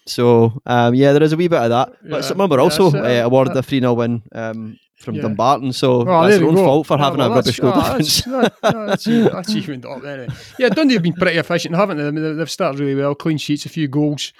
[0.06, 1.92] so, um, yeah, there is a wee bit of that.
[2.02, 5.22] But yeah, St Mirren were also uh, awarded a 3 0 win um, from yeah.
[5.22, 6.64] Dumbarton, so well, that's their own go.
[6.64, 8.22] fault for having well, a rubbish goal difference.
[8.22, 10.28] That's, that's, that's evened up there.
[10.58, 12.06] Yeah, Dundee have been pretty efficient, haven't they?
[12.06, 14.32] I mean, they've started really well, clean sheets, a few goals.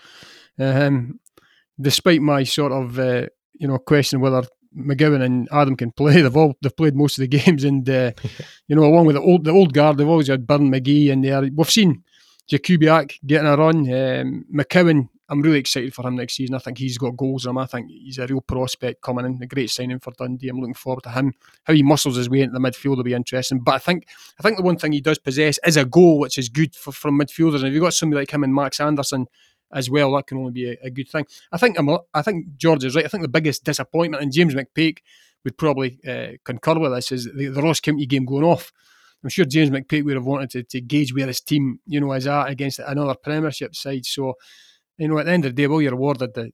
[0.59, 1.19] Um,
[1.81, 3.27] despite my sort of uh,
[3.59, 4.43] you know question whether
[4.77, 8.13] McGowan and Adam can play, they've all they've played most of the games, and uh,
[8.69, 11.23] you know along with the old the old guard, they've always had Byrne McGhee in
[11.23, 11.41] there.
[11.41, 12.05] We've seen
[12.51, 13.79] Jakubiak getting a run.
[13.79, 16.57] Um, McCowan I'm really excited for him next season.
[16.57, 17.59] I think he's got goals in him.
[17.59, 19.41] I think he's a real prospect coming in.
[19.41, 20.49] A great signing for Dundee.
[20.49, 21.35] I'm looking forward to him.
[21.63, 23.61] How he muscles his way into the midfield will be interesting.
[23.61, 26.37] But I think I think the one thing he does possess is a goal, which
[26.37, 27.59] is good for, from midfielders.
[27.59, 29.27] And if you've got somebody like him and Max Anderson
[29.73, 31.27] as well, that can only be a, a good thing.
[31.53, 33.05] I think I'm, I think George is right.
[33.05, 34.99] I think the biggest disappointment, and James McPake
[35.45, 38.73] would probably uh, concur with this, is the, the Ross County game going off.
[39.23, 42.13] I'm sure James McPake would have wanted to, to gauge where his team, you know,
[42.15, 44.07] is at against another Premiership side.
[44.07, 44.35] So
[45.01, 46.53] you know, at the end of the day, well, you're awarded the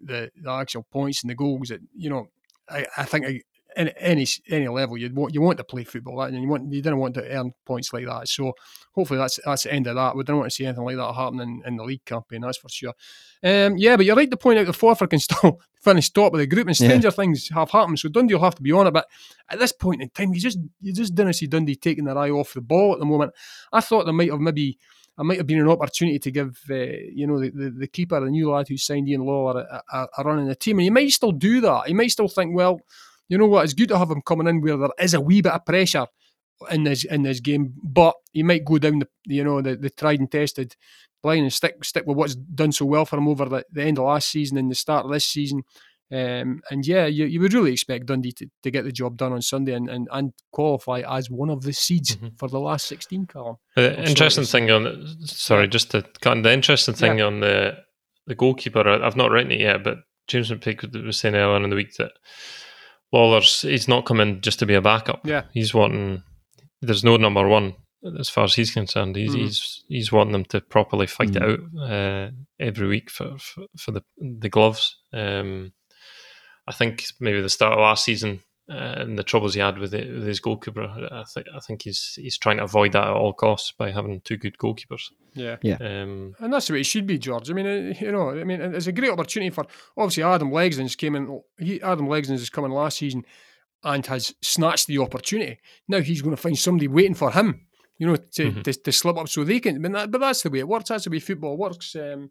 [0.00, 1.68] the, the actual points and the goals.
[1.68, 2.26] That you know,
[2.68, 3.42] I, I think I,
[3.76, 6.98] any any level you want you want to play football and you want you didn't
[6.98, 8.28] want to earn points like that.
[8.28, 8.54] So
[8.92, 10.16] hopefully that's that's the end of that.
[10.16, 12.40] We don't want to see anything like that happening in, in the league campaign.
[12.40, 12.94] That's for sure.
[13.42, 16.40] Um, yeah, but you're right to point out the Forfar can still finish top of
[16.40, 17.12] the group, and stranger yeah.
[17.12, 17.98] things have happened.
[17.98, 18.92] So Dundee will have to be on it.
[18.92, 19.06] But
[19.48, 22.30] at this point in time, you just you just didn't see Dundee taking their eye
[22.30, 23.32] off the ball at the moment.
[23.72, 24.78] I thought they might have maybe
[25.20, 28.18] it might have been an opportunity to give uh, you know the, the, the, keeper,
[28.20, 30.84] the new lad who signed Ian Lawlor, a, a, a, run in the team, and
[30.84, 31.86] he might still do that.
[31.86, 32.80] He might still think, well,
[33.28, 35.42] you know what, it's good to have him coming in where there is a wee
[35.42, 36.06] bit of pressure
[36.70, 39.90] in this in this game, but he might go down the you know the, the
[39.90, 40.74] tried and tested
[41.22, 43.98] line and stick stick with what's done so well for him over the, the end
[43.98, 45.62] of last season and the start of this season.
[46.12, 49.32] Um, and yeah, you, you would really expect Dundee to, to get the job done
[49.32, 52.34] on Sunday and, and, and qualify as one of the seeds mm-hmm.
[52.36, 53.56] for the last 16 column.
[53.76, 57.24] The interesting thing on, sorry, just to cut the interesting thing yeah.
[57.24, 57.78] on the
[58.26, 61.74] the goalkeeper, I've not written it yet, but James McPake was saying earlier in the
[61.74, 62.12] week that
[63.12, 65.26] Lawlor's, he's not coming just to be a backup.
[65.26, 65.44] Yeah.
[65.52, 66.22] He's wanting,
[66.80, 67.74] there's no number one
[68.18, 69.16] as far as he's concerned.
[69.16, 69.40] He's mm-hmm.
[69.40, 71.80] he's, he's wanting them to properly fight mm-hmm.
[71.80, 74.96] it out uh, every week for, for, for the the gloves.
[75.12, 75.72] Um,
[76.70, 79.92] I think maybe the start of last season uh, and the troubles he had with,
[79.92, 83.12] it, with his goalkeeper, I think I think he's he's trying to avoid that at
[83.12, 85.10] all costs by having two good goalkeepers.
[85.34, 87.50] Yeah, yeah, um, and that's the way it should be, George.
[87.50, 90.96] I mean, uh, you know, I mean, it's a great opportunity for obviously Adam Legzdins
[90.96, 91.42] came in.
[91.58, 93.24] He, Adam Legzdins is coming last season
[93.82, 95.58] and has snatched the opportunity.
[95.88, 97.66] Now he's going to find somebody waiting for him,
[97.98, 98.60] you know, to, mm-hmm.
[98.60, 99.82] to, to, slip up so they can.
[99.82, 100.90] But, that, but that's the way it works.
[100.90, 101.96] That's the way football works.
[101.96, 102.30] Um,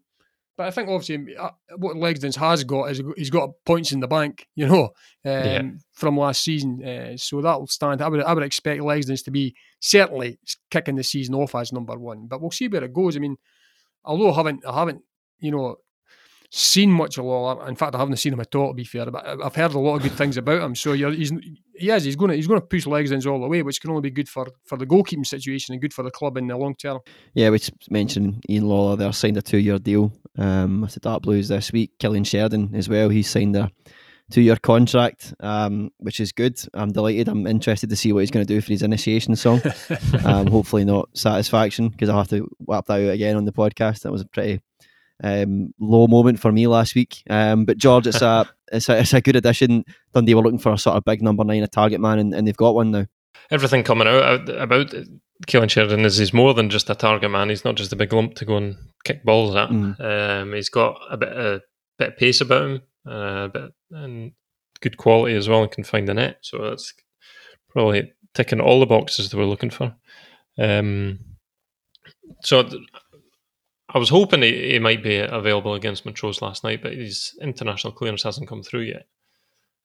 [0.60, 4.06] but I think obviously uh, what Legzdins has got is he's got points in the
[4.06, 4.90] bank, you know, um,
[5.24, 5.62] yeah.
[5.94, 6.86] from last season.
[6.86, 8.02] Uh, so that'll stand.
[8.02, 10.38] I would I would expect Legzdins to be certainly
[10.70, 12.26] kicking the season off as number one.
[12.26, 13.16] But we'll see where it goes.
[13.16, 13.38] I mean,
[14.04, 15.00] although I haven't I haven't
[15.38, 15.76] you know
[16.50, 17.66] seen much of Lawlor.
[17.66, 18.68] In fact, I haven't seen him at all.
[18.68, 20.74] To be fair, but I've heard a lot of good things about him.
[20.74, 21.32] So he's
[21.80, 23.90] he is he's going to he's going to push Legzdins all the way, which can
[23.90, 26.56] only be good for for the goalkeeping situation and good for the club in the
[26.56, 26.98] long term.
[27.34, 31.22] Yeah, we mentioned Ian Lawlor there signed a two year deal um, with the Dark
[31.22, 31.92] Blues this week.
[31.98, 33.08] Cillian Sheridan as well.
[33.08, 33.70] He's signed a
[34.30, 36.60] two year contract, um, which is good.
[36.74, 37.28] I'm delighted.
[37.28, 39.62] I'm interested to see what he's going to do for his initiation song.
[40.24, 44.02] um, hopefully not satisfaction because I'll have to whap that out again on the podcast.
[44.02, 44.60] That was a pretty
[45.22, 47.22] um, low moment for me last week.
[47.28, 49.84] Um, but George, it's a it's a it's a good addition.
[50.14, 52.46] Dundee were looking for a sort of big number nine, a target man, and, and
[52.46, 53.06] they've got one now.
[53.50, 54.94] Everything coming out about
[55.46, 57.48] Cillian Sheridan is he's more than just a target man.
[57.48, 59.70] He's not just a big lump to go and kick balls at.
[59.70, 60.00] Mm.
[60.00, 61.62] Um, he's got a bit a
[61.98, 64.32] bit of pace about him, uh, a bit and
[64.80, 66.38] good quality as well, and can find the net.
[66.42, 66.92] So that's
[67.70, 69.94] probably ticking all the boxes that we're looking for.
[70.58, 71.18] Um,
[72.42, 72.68] so
[73.92, 77.92] I was hoping he, he might be available against Montrose last night, but his international
[77.92, 79.06] clearance hasn't come through yet.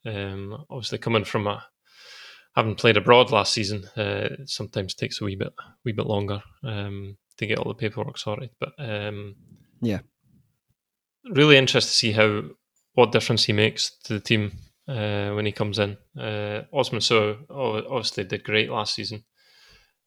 [0.06, 1.64] Um, obviously, coming from a
[2.56, 6.42] having played abroad last season, uh, it sometimes takes a wee bit wee bit longer
[6.64, 8.52] um, to get all the paperwork sorted.
[8.60, 9.36] But um,
[9.82, 10.00] Yeah.
[11.32, 12.44] really interested to see how
[12.94, 14.52] what difference he makes to the team
[14.88, 15.98] uh, when he comes in.
[16.18, 19.26] Uh, Osman Sow obviously did great last season.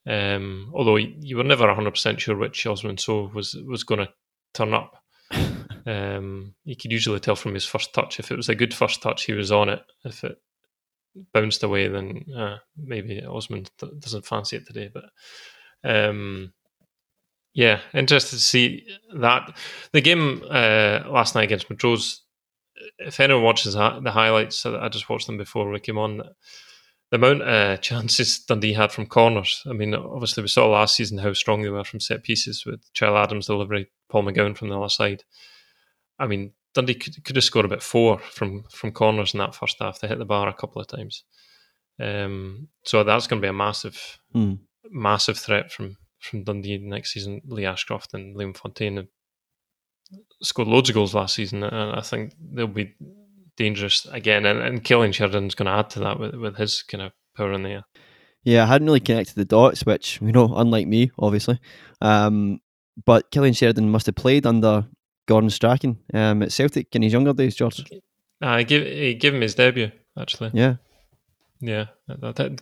[0.09, 4.13] Um, although you were never 100% sure which Osman Sow was was going to
[4.55, 5.03] turn up.
[5.87, 8.21] Um, you could usually tell from his first touch.
[8.21, 9.81] If it was a good first touch, he was on it.
[10.05, 10.37] If it
[11.33, 14.91] bounced away, then uh, maybe Osman d- doesn't fancy it today.
[14.93, 15.05] But
[15.85, 16.53] um,
[17.55, 19.57] yeah, interested to see that.
[19.93, 22.23] The game uh, last night against Montrose,
[22.99, 26.23] if anyone watches the highlights, I just watched them before we came on.
[27.11, 29.63] The amount of uh, chances Dundee had from corners.
[29.67, 32.93] I mean, obviously, we saw last season how strong they were from set pieces with
[32.93, 35.25] Charlie Adam's delivery, Paul McGowan from the other side.
[36.19, 39.77] I mean, Dundee could, could have scored about four from from corners in that first
[39.81, 40.01] half.
[40.01, 41.25] They hit the bar a couple of times.
[41.99, 44.55] Um, so that's going to be a massive, Hmm.
[44.91, 47.41] massive threat from from Dundee next season.
[47.47, 49.09] Lee Ashcroft and Liam Fontaine have
[50.43, 52.95] scored loads of goals last season, and I think they'll be
[53.59, 54.47] dangerous again.
[54.47, 57.53] And, and Cillian Sheridan's going to add to that with, with his kind of power
[57.53, 57.85] in the air.
[58.45, 61.61] Yeah, I hadn't really connected the dots, which you know, unlike me, obviously.
[62.01, 62.61] Um,
[63.05, 64.87] but Cillian Sheridan must have played under
[65.27, 67.85] Gordon Strachan um, at Celtic in his younger days, George.
[68.41, 70.51] I give he gave him his debut actually.
[70.55, 70.77] Yeah,
[71.61, 71.87] Yeah,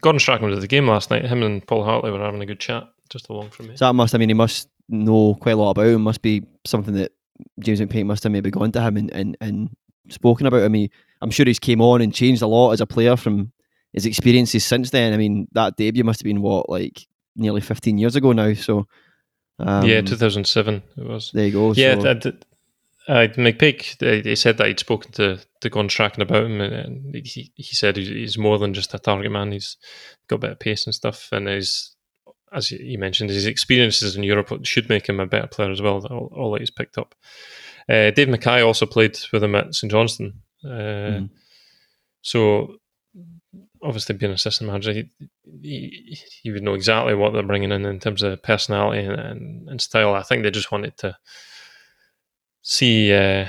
[0.00, 1.24] Gordon Strachan was at the game last night.
[1.24, 3.76] Him and Paul Hartley were having a good chat just along from me.
[3.76, 4.14] so that must.
[4.14, 6.02] I mean, he must know quite a lot about him.
[6.02, 7.12] Must be something that
[7.61, 9.76] James McPake must have maybe gone to him and and, and
[10.09, 10.75] spoken about him.
[10.75, 10.90] He,
[11.21, 13.53] I'm sure he's came on and changed a lot as a player from
[13.92, 15.12] his experiences since then.
[15.12, 18.55] I mean, that debut must have been what like nearly 15 years ago now.
[18.55, 18.87] So
[19.59, 21.31] um, yeah, 2007 it was.
[21.33, 21.73] there you go.
[21.73, 22.45] Yeah, so, that, that,
[23.09, 27.75] uh, he said that he'd spoken to, to Gordon Strachan about him, and, he, he
[27.75, 29.53] said he's, he's more than just a target man.
[29.53, 29.77] He's
[30.29, 31.95] got a bit of pace and stuff, and he's,
[32.53, 36.05] as you mentioned, his experiences in Europe should make him a better player as well,
[36.07, 37.14] all, all that he's picked up.
[37.88, 40.35] Uh, Dave Mackay also played with him at St Johnstone.
[40.64, 41.31] Uh, Mhm.
[42.22, 42.79] So,
[43.81, 45.11] obviously, being assistant manager, he,
[45.62, 49.68] he, he would know exactly what they're bringing in in terms of personality and, and,
[49.68, 50.14] and style.
[50.14, 51.16] I think they just wanted to
[52.62, 53.46] see uh,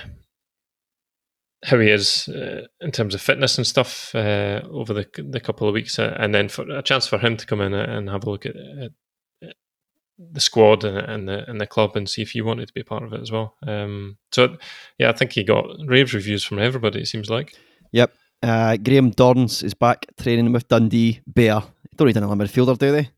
[1.64, 5.68] how he is uh, in terms of fitness and stuff uh, over the the couple
[5.68, 8.26] of weeks, uh, and then for a chance for him to come in and have
[8.26, 8.92] a look at, at, at
[10.20, 12.82] the squad and, and the and the club and see if he wanted to be
[12.82, 13.56] a part of it as well.
[13.66, 14.58] Um, so
[14.98, 17.02] yeah, I think he got rave reviews from everybody.
[17.02, 17.56] It seems like.
[17.92, 18.14] Yep.
[18.44, 21.64] Uh, Graham Dorrans is back training with Dundee Bear.
[21.96, 23.10] Don't need another midfielder, do they?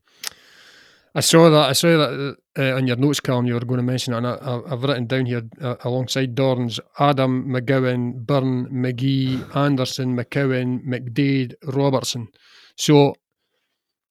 [1.14, 1.70] I saw that.
[1.70, 3.46] I saw that uh, on your notes, column.
[3.46, 6.34] You were going to mention it, and I, I, I've written down here uh, alongside
[6.36, 12.28] Dorrans, Adam, McGowan, Byrne, McGhee, Anderson, McCowan, McDade, Robertson.
[12.76, 13.14] So,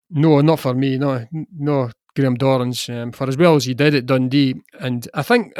[0.09, 0.97] no, not for me.
[0.97, 1.25] No,
[1.57, 2.89] no, Graham Dorrans.
[2.89, 5.53] Um, for as well as he did at Dundee, and I think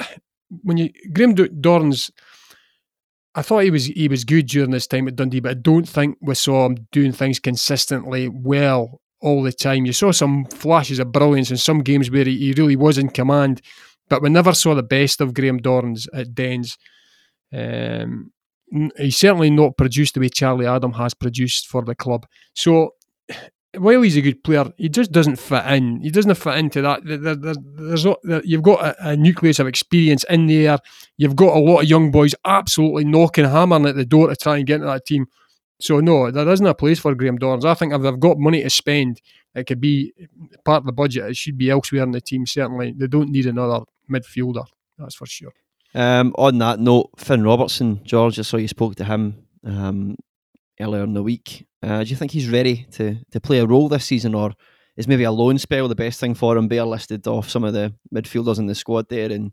[0.64, 2.12] when you Graham Do- Dorrans,
[3.36, 5.88] I thought he was he was good during this time at Dundee, but I don't
[5.88, 9.86] think we saw him doing things consistently well all the time.
[9.86, 13.10] You saw some flashes of brilliance in some games where he, he really was in
[13.10, 13.62] command,
[14.10, 16.78] but we never saw the best of Graham Dorrans at Dens.
[17.54, 18.32] Um,
[18.98, 22.26] he's certainly not produced the way Charlie Adam has produced for the club.
[22.54, 22.92] So
[23.78, 26.02] while he's a good player, he just doesn't fit in.
[26.02, 27.04] He doesn't fit into that.
[27.06, 30.80] There, there, there- there's not, there, you've got a, a nucleus of experience in there.
[31.18, 34.58] You've got a lot of young boys absolutely knocking, hammering at the door to try
[34.58, 35.28] and get into that team.
[35.82, 37.64] So no, there isn't a place for Graham Dorrans.
[37.64, 39.22] I think if they've got money to spend,
[39.56, 40.14] it could be
[40.66, 41.30] part of the budget.
[41.30, 42.46] It should be elsewhere in the team.
[42.46, 44.66] Certainly, they don't need another midfielder.
[44.98, 45.54] That's for sure.
[45.96, 50.18] Um, on that note, Finn Robertson, George, I saw you spoke to him um,
[50.80, 51.66] earlier in the week.
[51.82, 54.52] Uh, do you think he's ready to, to play a role this season, or
[54.98, 56.68] is maybe a loan spell the best thing for him?
[56.68, 59.52] Bear listed off some of the midfielders in the squad there, and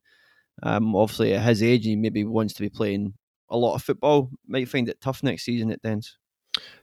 [0.63, 3.15] um, obviously at his age, he maybe wants to be playing
[3.49, 4.31] a lot of football.
[4.47, 6.19] Might find it tough next season at Dens.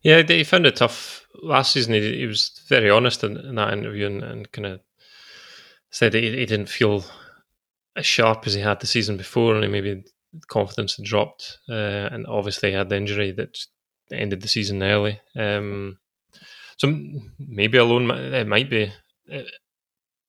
[0.01, 1.93] Yeah, he found it tough last season.
[1.93, 4.81] He, he was very honest in, in that interview and, and kind of
[5.89, 7.03] said he, he didn't feel
[7.95, 10.03] as sharp as he had the season before, and maybe
[10.47, 13.57] confidence had dropped, uh, and obviously he had the injury that
[14.13, 15.19] ended the season early.
[15.35, 15.97] Um,
[16.77, 16.93] so
[17.39, 18.91] maybe alone it might be
[19.31, 19.41] uh,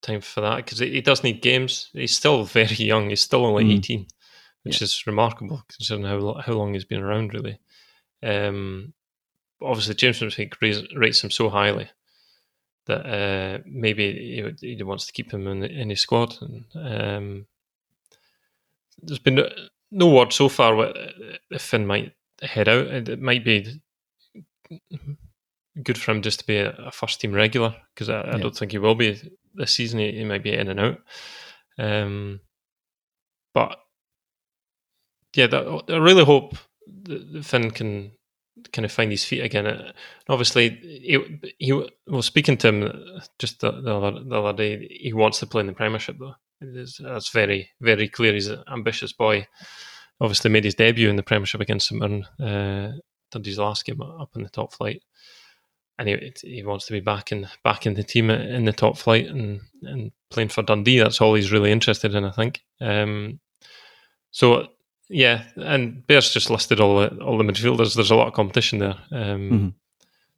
[0.03, 1.91] time for that because he does need games.
[1.93, 3.11] He's still very young.
[3.11, 3.77] He's still only mm.
[3.77, 4.07] eighteen,
[4.63, 4.85] which yeah.
[4.85, 7.35] is remarkable considering how how long he's been around.
[7.35, 7.59] Really,
[8.23, 8.93] um,
[9.63, 11.89] obviously James McPake rates him so highly
[12.87, 16.37] that uh, maybe he, he, wants to keep him in, in his squad.
[16.41, 17.47] And um,
[19.03, 19.49] there's been no,
[19.91, 20.97] no word so far what
[21.51, 22.13] if Finn might
[22.47, 22.87] head out.
[22.87, 23.81] It might be
[25.83, 28.73] good for him just to be a, first team regular because I, I don't think
[28.73, 29.21] he will be
[29.55, 29.99] this season.
[29.99, 30.99] He, he might be in and out.
[31.79, 32.41] Um,
[33.53, 33.79] but
[35.35, 36.57] yeah, that, I really hope
[37.05, 38.13] that Finn can
[38.73, 39.67] kind of find his feet again.
[39.67, 39.93] And
[40.29, 41.73] obviously, he, he
[42.07, 44.87] was speaking to him just the, the, other, the other day.
[44.89, 46.35] He wants to play in the Premiership, though.
[46.61, 48.33] that's very, very clear.
[48.33, 49.47] He's an ambitious boy.
[50.21, 52.93] Obviously, made his debut in the Premiership against St Mirren, uh,
[53.31, 55.03] Dundee's last game up in the top flight,
[55.99, 58.97] and he, he wants to be back in back in the team in the top
[58.97, 60.99] flight and and playing for Dundee.
[60.99, 62.63] That's all he's really interested in, I think.
[62.81, 63.41] Um,
[64.31, 64.69] so
[65.09, 67.95] yeah, and Bears just listed all the all the midfielders.
[67.95, 68.97] There's a lot of competition there.
[69.13, 69.69] Um, mm-hmm.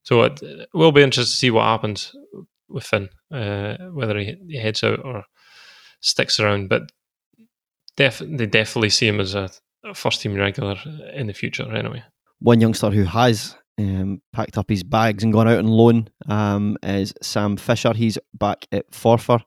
[0.02, 2.14] So it, it, will be interesting to see what happens
[2.68, 5.24] with Finn, uh, whether he, he, heads out or
[6.00, 6.68] sticks around.
[6.68, 6.92] But
[7.96, 9.50] def- they definitely see him as a, a
[9.94, 10.76] first team regular
[11.14, 12.02] in the future, anyway.
[12.40, 16.76] One youngster who has um, packed up his bags and gone out on loan um,
[16.82, 17.92] is Sam Fisher.
[17.94, 19.42] He's back at Forfar.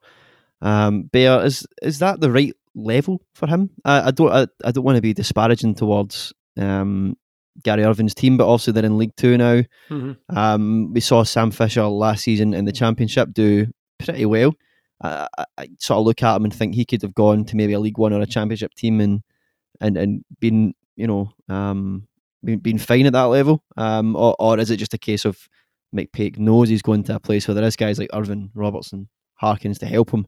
[0.62, 3.70] Um, Bear, is is that the right level for him.
[3.86, 7.16] I, I don't I, I, don't want to be disparaging towards um,
[7.64, 9.62] Gary Irvine's team, but also they're in League Two now.
[9.90, 10.38] Mm-hmm.
[10.38, 13.68] Um, we saw Sam Fisher last season in the Championship do
[13.98, 14.54] pretty well.
[15.02, 15.28] I,
[15.58, 17.80] I, sort of look at him and think he could have gone to maybe a
[17.80, 19.22] League One or a Championship team and
[19.82, 22.08] and and been you know um,
[22.44, 23.64] been fine at that level.
[23.78, 25.48] Um, or, or is it just a case of
[25.96, 29.80] McPake knows he's going to a place where there is guys like Irvine Robertson Harkins
[29.80, 30.26] to help him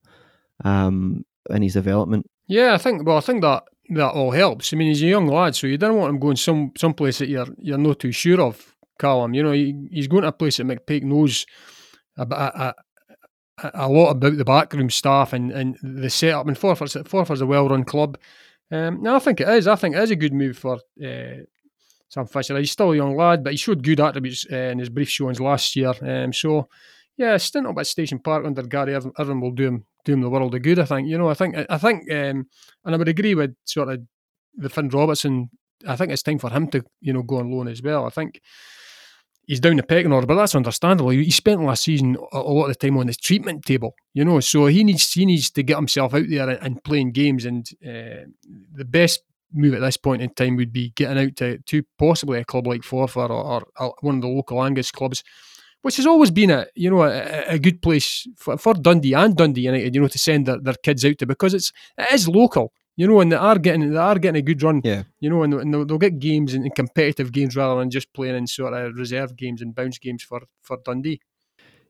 [0.64, 2.30] um, in his development?
[2.48, 3.06] Yeah, I think.
[3.06, 4.74] Well, I think that that all helps.
[4.74, 7.20] I mean, he's a young lad, so you don't want him going some some place
[7.20, 8.76] that you're you're not too sure of.
[9.00, 11.48] Callum, you know, he, he's going to a place that McPake knows
[12.18, 12.76] about a,
[13.64, 16.48] a, a, lot about the backroom staff and, and the setup.
[16.48, 18.20] And Forfar's Forfar's a well run club.
[18.72, 19.68] Um, I think it is.
[19.68, 21.44] I think it is a good move for uh,
[22.08, 22.58] Sam Fisher.
[22.58, 25.42] He's still a young lad, but he showed good attributes uh, in his brief showings
[25.42, 25.94] last year.
[26.02, 26.70] Um, so,
[27.18, 30.30] yeah, stint up at Station Park under Gary Irvine will do him do him the
[30.30, 30.80] world of good.
[30.80, 31.30] I think you know.
[31.30, 32.48] I think I think, um,
[32.86, 34.02] and I would agree with sort of
[34.56, 35.50] the Finn Robertson.
[35.88, 38.06] I think it's time for him to you know go on loan as well.
[38.06, 38.42] I think
[39.52, 41.10] he's down the pecking order, but that's understandable.
[41.10, 44.40] He spent last season a lot of the time on the treatment table, you know,
[44.40, 47.44] so he needs he needs to get himself out there and, playing games.
[47.44, 48.32] And uh,
[48.74, 52.40] the best move at this point in time would be getting out to, to possibly
[52.40, 55.22] a club like Forfar or, or, or one of the local Angus clubs
[55.82, 59.36] which has always been a you know a, a good place for, for, Dundee and
[59.36, 62.28] Dundee United, you know, to send their, their kids out to because it's it is
[62.28, 65.30] local, you know, and they are getting they are getting a good run, yeah, you
[65.30, 68.48] know, and, and they'll, they'll, get games and competitive games rather than just playing in
[68.48, 71.22] sort of reserve games and bounce games for for Dundee.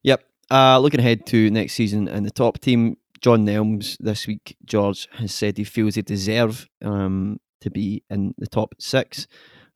[0.04, 0.24] Yep.
[0.50, 5.08] Uh, looking ahead to next season and the top team, John Nelms this week, George
[5.14, 9.28] has said he feels they deserve um, to be in the top six.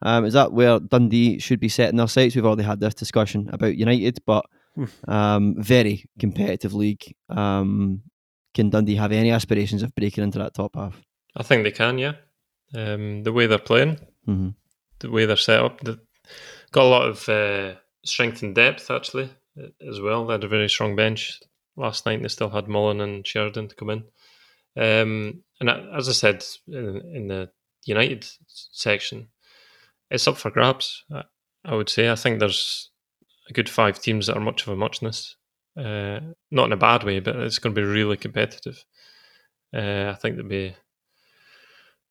[0.01, 2.35] Um, is that where Dundee should be setting their sights?
[2.35, 4.45] We've already had this discussion about United, but
[4.75, 4.85] hmm.
[5.07, 7.15] um, very competitive league.
[7.29, 8.01] Um,
[8.53, 11.01] can Dundee have any aspirations of breaking into that top half?
[11.35, 12.13] I think they can, yeah.
[12.73, 14.49] Um, the way they're playing, mm-hmm.
[14.99, 15.99] the way they're set up, they've
[16.71, 19.29] got a lot of uh, strength and depth actually
[19.87, 20.25] as well.
[20.25, 21.39] They had a very strong bench
[21.75, 22.21] last night.
[22.21, 24.03] They still had Mullen and Sheridan to come in.
[24.77, 27.49] Um, and as I said in, in the
[27.85, 29.29] United section,
[30.09, 31.03] it's up for grabs.
[31.65, 32.09] I would say.
[32.09, 32.91] I think there's
[33.49, 35.35] a good five teams that are much of a muchness.
[35.77, 36.19] Uh,
[36.51, 38.85] not in a bad way, but it's going to be really competitive.
[39.73, 40.75] Uh, I think there'll be.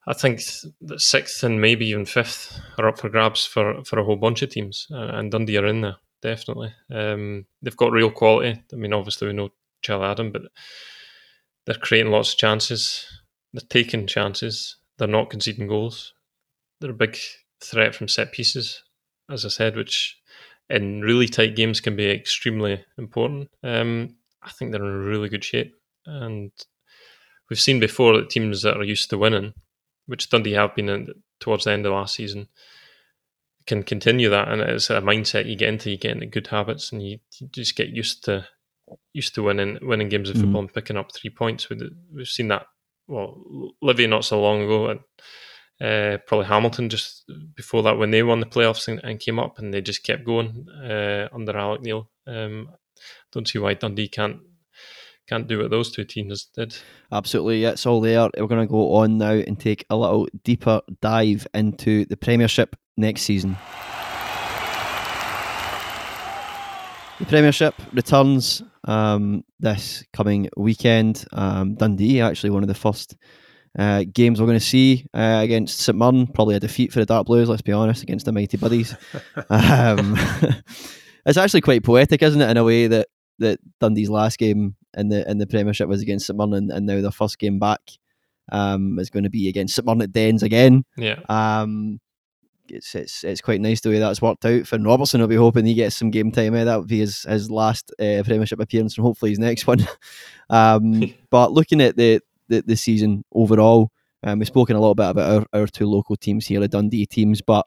[0.07, 0.43] I think
[0.83, 4.43] that sixth and maybe even fifth are up for grabs for, for a whole bunch
[4.43, 6.73] of teams, and Dundee are in there definitely.
[6.91, 8.61] Um, they've got real quality.
[8.73, 9.51] I mean, obviously we know
[9.83, 10.43] Charlie Adam, but
[11.67, 13.07] they're creating lots of chances.
[13.53, 14.79] They're taking chances.
[14.99, 16.15] They're not conceding goals.
[16.81, 17.19] They're a big
[17.63, 18.83] threat from set pieces,
[19.31, 20.19] as I said, which
[20.71, 23.51] in really tight games can be extremely important.
[23.63, 25.75] Um, I think they're in really good shape,
[26.07, 26.51] and
[27.51, 29.53] we've seen before that teams that are used to winning,
[30.07, 31.09] which Dundee have been in,
[31.41, 32.49] towards the end of last season,
[33.67, 35.91] can continue that, and it's a mindset you get into.
[35.91, 38.47] You get into good habits, and you, you just get used to
[39.13, 40.45] used to winning winning games of mm-hmm.
[40.45, 41.69] football and picking up three points.
[41.71, 42.67] We've seen that
[43.07, 45.01] well, Livy not so long ago, and
[45.81, 49.59] uh, probably Hamilton just before that when they won the playoffs and, and came up,
[49.59, 52.11] and they just kept going uh, under Alex Neil.
[52.27, 52.71] Um,
[53.33, 54.39] don't see why Dundee can't
[55.27, 56.77] can't do what those two teams did.
[57.11, 58.29] Absolutely, it's all there.
[58.37, 62.77] We're going to go on now and take a little deeper dive into the Premiership
[62.97, 63.57] next season.
[67.21, 71.25] The Premiership returns um, this coming weekend.
[71.33, 73.17] Um, Dundee, actually, one of the first
[73.79, 76.27] uh, games we're going to see uh, against St Mirren.
[76.27, 78.95] Probably a defeat for the Dark Blues, let's be honest, against the Mighty Buddies.
[79.49, 80.17] um,
[81.27, 83.09] it's actually quite poetic, isn't it, in a way that,
[83.39, 87.01] that Dundee's last game in the in the Premiership was against St Mirren, and, now
[87.01, 87.81] their first game back
[88.53, 90.85] um, is going to be against St Mirren at Dens again.
[90.97, 91.21] Yeah.
[91.29, 92.01] Um,
[92.69, 94.67] it's, it's it's quite nice the way that's worked out.
[94.67, 96.55] Finn Robertson will be hoping he gets some game time.
[96.55, 96.65] Eh?
[96.65, 99.87] That would be his, his last uh, Premiership appearance and hopefully his next one.
[100.51, 103.91] um, but looking at the, the, the season overall,
[104.23, 107.07] um, we've spoken a little bit about our, our two local teams here, the Dundee
[107.07, 107.43] teams.
[107.43, 107.67] But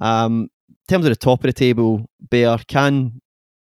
[0.00, 3.20] um, in terms of the top of the table, Bear, can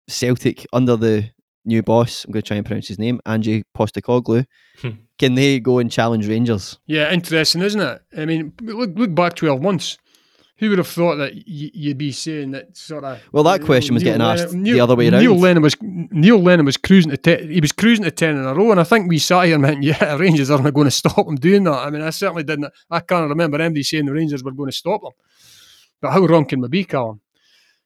[0.08, 1.30] Celtic, under the
[1.66, 4.46] new boss, I'm going to try and pronounce his name, Ange Postecoglou,
[4.82, 4.90] Hmm.
[5.20, 6.78] can they go and challenge Rangers?
[6.86, 8.02] Yeah, interesting, isn't it?
[8.18, 9.98] I mean, look look back twelve months.
[10.60, 11.44] Who would have thought that y-
[11.74, 13.20] you'd be saying that sort of?
[13.34, 15.20] Well, that you question was Neil getting Lennon- asked Neil- the other way around.
[15.22, 15.38] Neil.
[15.38, 17.50] Lennon was Neil Lennon was cruising to ten.
[17.52, 19.64] He was cruising to ten in a row, and I think we sat here and
[19.64, 22.72] went, "Yeah, Rangers aren't going to stop him doing that." I mean, I certainly didn't.
[22.90, 25.12] I can't remember anybody saying the Rangers were going to stop them.
[26.02, 27.20] But how wrong can we be, Callum?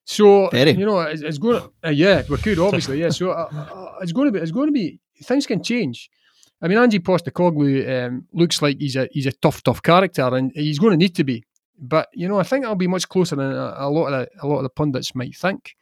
[0.06, 0.72] So Very.
[0.72, 1.62] you know, it's, it's going.
[1.84, 3.00] To, uh, yeah, we could obviously.
[3.00, 4.40] Yeah, so uh, uh, it's going to be.
[4.40, 5.00] It's going to be.
[5.24, 6.10] Things can change.
[6.62, 10.52] I mean, Ange Postecoglou um, looks like he's a he's a tough, tough character, and
[10.54, 11.44] he's going to need to be.
[11.78, 14.30] But you know, I think it'll be much closer than a, a lot of the,
[14.42, 15.76] a lot of the pundits might think.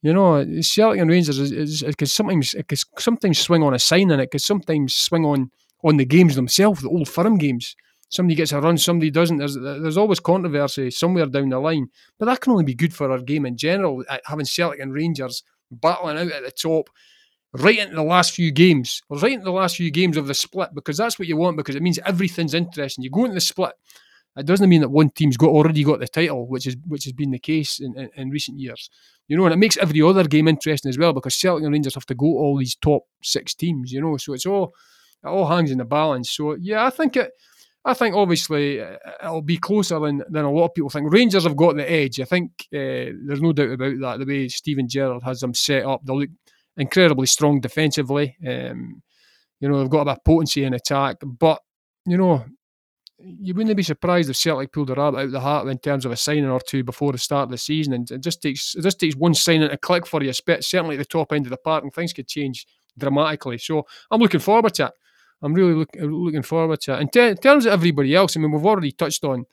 [0.00, 3.74] You know, Celtic and Rangers is, is it could sometimes it could sometimes swing on
[3.74, 5.50] a sign, and it could sometimes swing on
[5.84, 7.76] on the games themselves, the old firm games.
[8.10, 9.36] Somebody gets a run, somebody doesn't.
[9.36, 11.88] There's there's always controversy somewhere down the line,
[12.18, 14.02] but that can only be good for our game in general.
[14.08, 16.88] uh, Having Celtic and Rangers battling out at the top,
[17.52, 20.70] right into the last few games, right into the last few games of the split,
[20.74, 21.58] because that's what you want.
[21.58, 23.04] Because it means everything's interesting.
[23.04, 23.74] You go into the split,
[24.38, 27.12] it doesn't mean that one team's got already got the title, which is which has
[27.12, 28.88] been the case in, in, in recent years.
[29.26, 31.94] You know, and it makes every other game interesting as well because Celtic and Rangers
[31.94, 33.92] have to go to all these top six teams.
[33.92, 34.72] You know, so it's all
[35.22, 36.30] it all hangs in the balance.
[36.30, 37.32] So yeah, I think it.
[37.84, 41.12] I think obviously uh, it'll be closer than, than a lot of people think.
[41.12, 42.20] Rangers have got the edge.
[42.20, 44.18] I think uh, there's no doubt about that.
[44.18, 46.30] The way Steven Gerrard has them set up, they look
[46.76, 48.36] incredibly strong defensively.
[48.46, 49.02] Um,
[49.60, 51.60] you know, they've got a bit of potency in attack, but
[52.06, 52.44] you know,
[53.18, 56.04] you wouldn't be surprised if Celtic pulled a rabbit out of the hat in terms
[56.04, 57.92] of a signing or two before the start of the season.
[57.92, 60.98] And it just takes it just takes one signing to click for you, certainly at
[60.98, 62.66] the top end of the park, and things could change
[62.96, 63.58] dramatically.
[63.58, 64.92] So I'm looking forward to it.
[65.42, 67.00] I'm really look, looking forward to it.
[67.00, 69.46] In, ter- in terms of everybody else, I mean, we've already touched on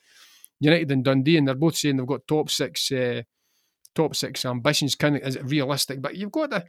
[0.60, 3.22] United and Dundee, and they're both saying they've got top six, uh,
[3.94, 4.96] top six ambitions.
[4.96, 6.02] Kind of is it realistic?
[6.02, 6.66] But you've got to,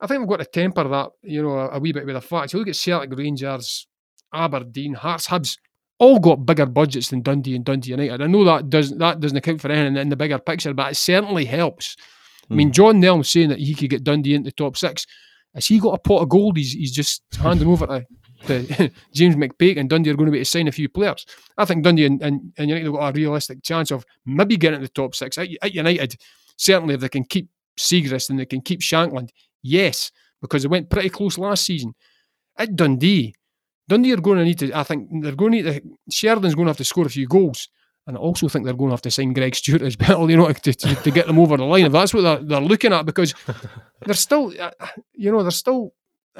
[0.00, 2.20] I think we've got to temper that, you know, a, a wee bit with the
[2.20, 2.52] facts.
[2.52, 3.86] You look at Celtic, Rangers,
[4.32, 5.58] Aberdeen, Hearts, Hibs,
[5.98, 8.20] all got bigger budgets than Dundee and Dundee United.
[8.20, 10.96] I know that doesn't that doesn't account for anything in the bigger picture, but it
[10.96, 11.96] certainly helps.
[12.50, 15.06] I mean, John Nelm saying that he could get Dundee into the top six.
[15.54, 16.56] Has he got a pot of gold?
[16.58, 18.06] He's, he's just handing over to,
[18.46, 21.26] to James McPake and Dundee are going to be to sign a few players.
[21.58, 24.80] I think Dundee and, and, and United have got a realistic chance of maybe getting
[24.80, 25.38] the top six.
[25.38, 26.16] At, at United,
[26.56, 29.30] certainly if they can keep Seagrass and they can keep Shankland,
[29.62, 31.94] yes, because they went pretty close last season.
[32.56, 33.34] At Dundee,
[33.88, 36.66] Dundee are going to need to, I think, they're going to need to, Sheridan's going
[36.66, 37.68] to have to score a few goals.
[38.06, 40.36] And I also think they're going to have to sign Greg Stewart as well, you
[40.36, 41.86] know, to, to, to get them over the line.
[41.86, 43.34] If that's what they're, they're looking at, because
[44.04, 44.70] they're still, uh,
[45.12, 45.92] you know, they're still,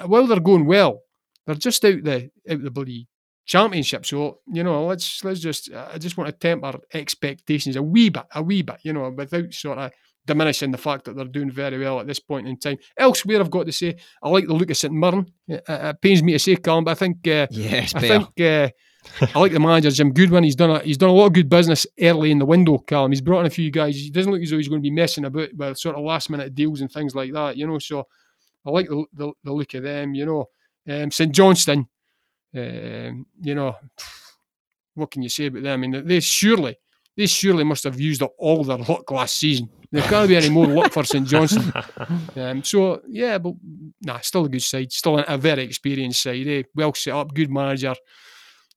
[0.05, 1.01] while they're going well,
[1.47, 3.09] they're just out the out the bloody
[3.45, 4.05] championship.
[4.05, 8.25] So you know, let's let's just, I just want to temper expectations a wee bit,
[8.35, 9.93] a wee bit, you know, without sort of
[10.27, 12.79] diminishing the fact that they're doing very well at this point in time.
[12.99, 15.31] Elsewhere, I've got to say, I like the look of St Mirren.
[15.47, 17.27] It, it pains me to say, Callum, but I think.
[17.29, 18.69] Uh, Yes, I think uh,
[19.33, 20.43] I like the manager Jim Goodwin.
[20.43, 22.79] He's done a he's done a lot of good business early in the window.
[22.79, 23.95] Callum, he's brought in a few guys.
[23.95, 26.29] He doesn't look as though he's going to be messing about with sort of last
[26.29, 27.57] minute deals and things like that.
[27.57, 28.09] You know, so
[28.67, 30.15] I like the the, the look of them.
[30.15, 30.47] You know,
[30.89, 31.87] um, St Johnstone.
[32.55, 33.77] Um, you know,
[34.95, 35.73] what can you say about them?
[35.73, 36.79] I mean, they surely
[37.17, 39.71] they surely must have used up all their luck last season.
[39.91, 41.73] There can't be any more luck for St Johnstone.
[42.37, 43.55] Um, so yeah, but
[44.03, 46.47] nah, still a good side, still a, very experienced side.
[46.47, 46.63] Eh?
[46.75, 47.95] Well set up, good manager.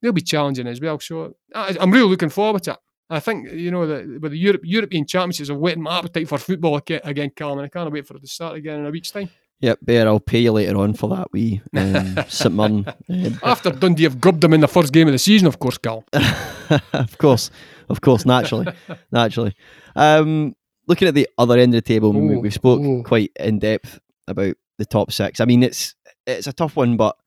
[0.01, 0.97] They'll be challenging as well.
[1.01, 2.77] So I, I'm really looking forward to it.
[3.09, 6.37] I think you know that with the Europe, European Championships I've whetted my appetite for
[6.37, 9.11] football aga- again, and I can't wait for it to start again in a week's
[9.11, 9.29] time.
[9.61, 12.87] Yep, Bear, I'll pay you later on for that wee um, St Mirren.
[12.87, 15.77] uh, After Dundee have grubbed them in the first game of the season, of course,
[15.77, 16.05] Cal.
[16.93, 17.51] of course,
[17.89, 18.67] of course, naturally,
[19.11, 19.53] naturally.
[19.97, 20.55] Um,
[20.87, 23.03] looking at the other end of the table, we, we've spoke ooh.
[23.03, 25.41] quite in depth about the top six.
[25.41, 25.93] I mean, it's
[26.25, 27.17] it's a tough one, but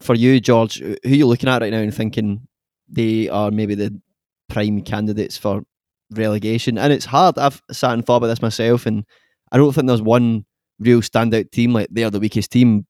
[0.00, 2.48] for you, George, who are you looking at right now and thinking
[2.88, 4.00] they are maybe the
[4.48, 5.62] prime candidates for
[6.10, 6.78] relegation?
[6.78, 7.36] And it's hard.
[7.36, 9.04] I've sat and thought about this myself, and
[9.52, 10.46] I don't think there's one
[10.78, 12.86] real standout team like they are the weakest team.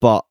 [0.00, 0.24] But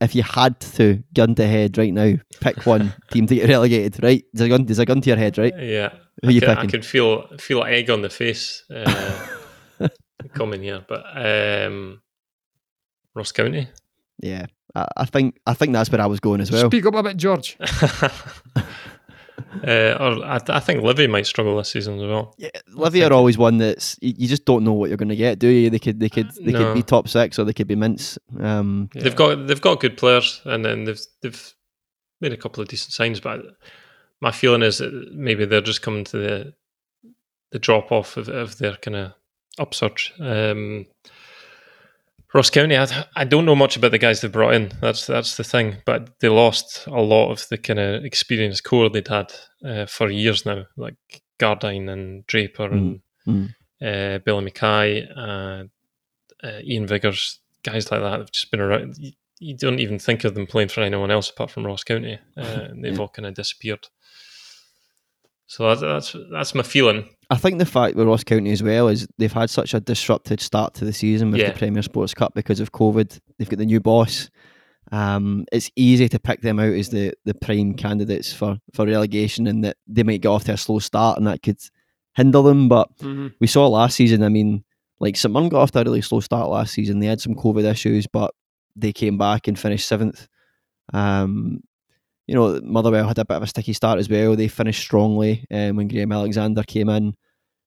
[0.00, 4.02] if you had to gun to head right now, pick one team to get relegated,
[4.02, 4.24] right?
[4.32, 5.52] There's a gun, there's a gun to your head, right?
[5.58, 5.90] Yeah,
[6.22, 9.26] Who I, you can, I can feel feel egg on the face uh,
[10.34, 12.00] coming here, but um,
[13.14, 13.68] Ross County.
[14.20, 16.70] Yeah, I, I think I think that's where I was going as well.
[16.70, 17.56] Speak up a bit, George.
[19.66, 22.34] uh, or I, I think Livy might struggle this season as well.
[22.38, 25.16] Yeah, Livy are always one that's you, you just don't know what you're going to
[25.16, 25.70] get, do you?
[25.70, 26.58] They could they could they No.
[26.58, 28.18] could be top six or they could be mints.
[28.40, 31.54] Um, They've got they've got good players, and then they've they've
[32.20, 33.20] made a couple of decent signs.
[33.20, 33.40] But
[34.20, 36.54] my feeling is that maybe they're just coming to the
[37.52, 39.12] the drop off of, of their kind of
[39.58, 40.12] upsurge.
[40.20, 40.86] Um,
[42.34, 44.70] Ross County, I, I don't know much about the guys they brought in.
[44.80, 45.76] That's that's the thing.
[45.86, 49.32] But they lost a lot of the kind of experienced core they'd had
[49.64, 50.96] uh, for years now, like
[51.38, 53.48] Gardyne and Draper and mm.
[53.80, 55.64] uh, Billy Mackay, uh,
[56.44, 58.96] uh, Iain Vigurs, guys like that have just been around.
[58.98, 62.18] You, you don't even think of them playing for anyone else apart from Ross County.
[62.36, 63.00] Uh, and they've Yeah.
[63.00, 63.86] all kind of disappeared.
[65.50, 67.08] So that's, that's that's my feeling.
[67.30, 70.40] I think the fact with Ross County as well is they've had such a disrupted
[70.40, 71.52] start to the season with Yeah.
[71.52, 73.18] the Premier Sports Cup because of COVID.
[73.38, 74.30] They've got the new boss.
[74.92, 79.46] Um, it's easy to pick them out as the, the prime candidates for, for relegation
[79.46, 81.58] and that they might get off to a slow start and that could
[82.14, 82.68] hinder them.
[82.68, 83.32] But Mhm.
[83.40, 84.64] we saw last season, I mean,
[85.00, 87.00] like St Mirren got off to a really slow start last season.
[87.00, 88.32] They had some COVID issues, but
[88.76, 90.26] they came back and finished seventh.
[90.94, 91.60] Um,
[92.28, 94.36] you know, Motherwell had a bit of a sticky start as well.
[94.36, 97.16] They finished strongly um, when Graham Alexander came in.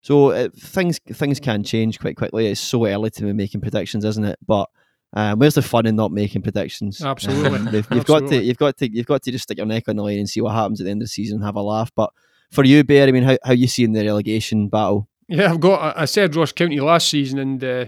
[0.01, 2.47] So uh, things things can change quite quickly.
[2.47, 4.37] It's so early to be making predictions, isn't it?
[4.47, 4.69] But
[5.13, 7.01] um, where's the fun in not making predictions?
[7.05, 7.57] Absolutely.
[7.57, 9.89] Um, you've, you've got to you've got to you've got to just stick your neck
[9.89, 11.55] on the line and see what happens at the end of the season and have
[11.55, 11.91] a laugh.
[11.95, 12.11] But
[12.51, 15.09] for you, Bear, I mean, how how you seeing the relegation battle?
[15.27, 15.97] Yeah, I've got.
[15.97, 17.85] I I said Ross County last season and uh,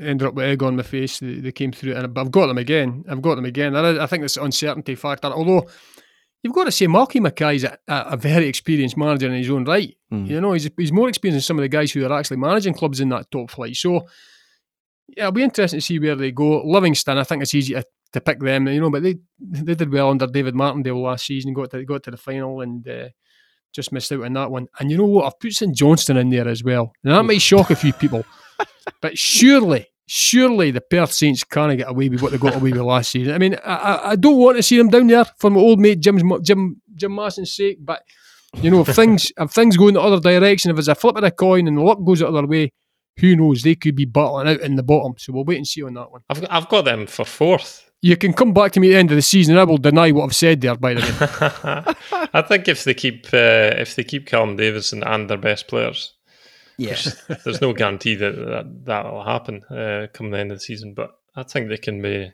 [0.00, 1.20] ended up with egg on my face.
[1.20, 3.04] They, they came through, and but I've got them again.
[3.08, 3.74] I've got them again.
[3.74, 5.28] And I, I think this uncertainty factor.
[5.28, 5.68] Although
[6.42, 9.96] you've got to say, Malky Mackay's a, a, very experienced manager in his own right.
[10.12, 10.28] Mm.
[10.28, 12.74] You know, he's he's more experienced than some of the guys who are actually managing
[12.74, 13.76] clubs in that top flight.
[13.76, 14.06] So
[15.08, 16.62] yeah, it'll be interesting to see where they go.
[16.64, 18.68] Livingston, I think it's easy to, to pick them.
[18.68, 21.54] You know, but they they did well under David Martindale last season.
[21.54, 22.86] Got to got to the final and.
[22.86, 23.08] Uh,
[23.70, 24.66] just missed out on that one.
[24.80, 25.26] And you know what?
[25.26, 26.92] I've put St Johnstone in there as well.
[27.04, 28.24] Now that might shock a few people,
[29.00, 32.80] but surely, surely the Perth Saints can't get away with what they got away with
[32.80, 33.34] last season.
[33.34, 36.00] I mean, I, I, don't want to see them down there for my old mate
[36.00, 38.02] Jim's, Jim Jim Masson's sake, but
[38.54, 41.16] you know, if things if things go in the other direction, if it's a flip
[41.16, 42.72] of a coin and the luck goes the other way,
[43.18, 43.62] who knows?
[43.62, 45.14] They could be battling out in the bottom.
[45.18, 46.22] So we'll wait and see on that one.
[46.30, 47.84] I've I've got them for fourth.
[48.00, 49.76] You can come back to me at the end of the season, and I will
[49.76, 50.76] deny what I've said there.
[50.76, 55.28] By the way, I think if they keep uh, if they keep Callum Davidson and
[55.28, 56.14] their best players,
[56.78, 57.22] Yes.
[57.44, 60.94] there's no guarantee that that that will happen uh, come the end of the season.
[60.94, 62.32] But I think they can be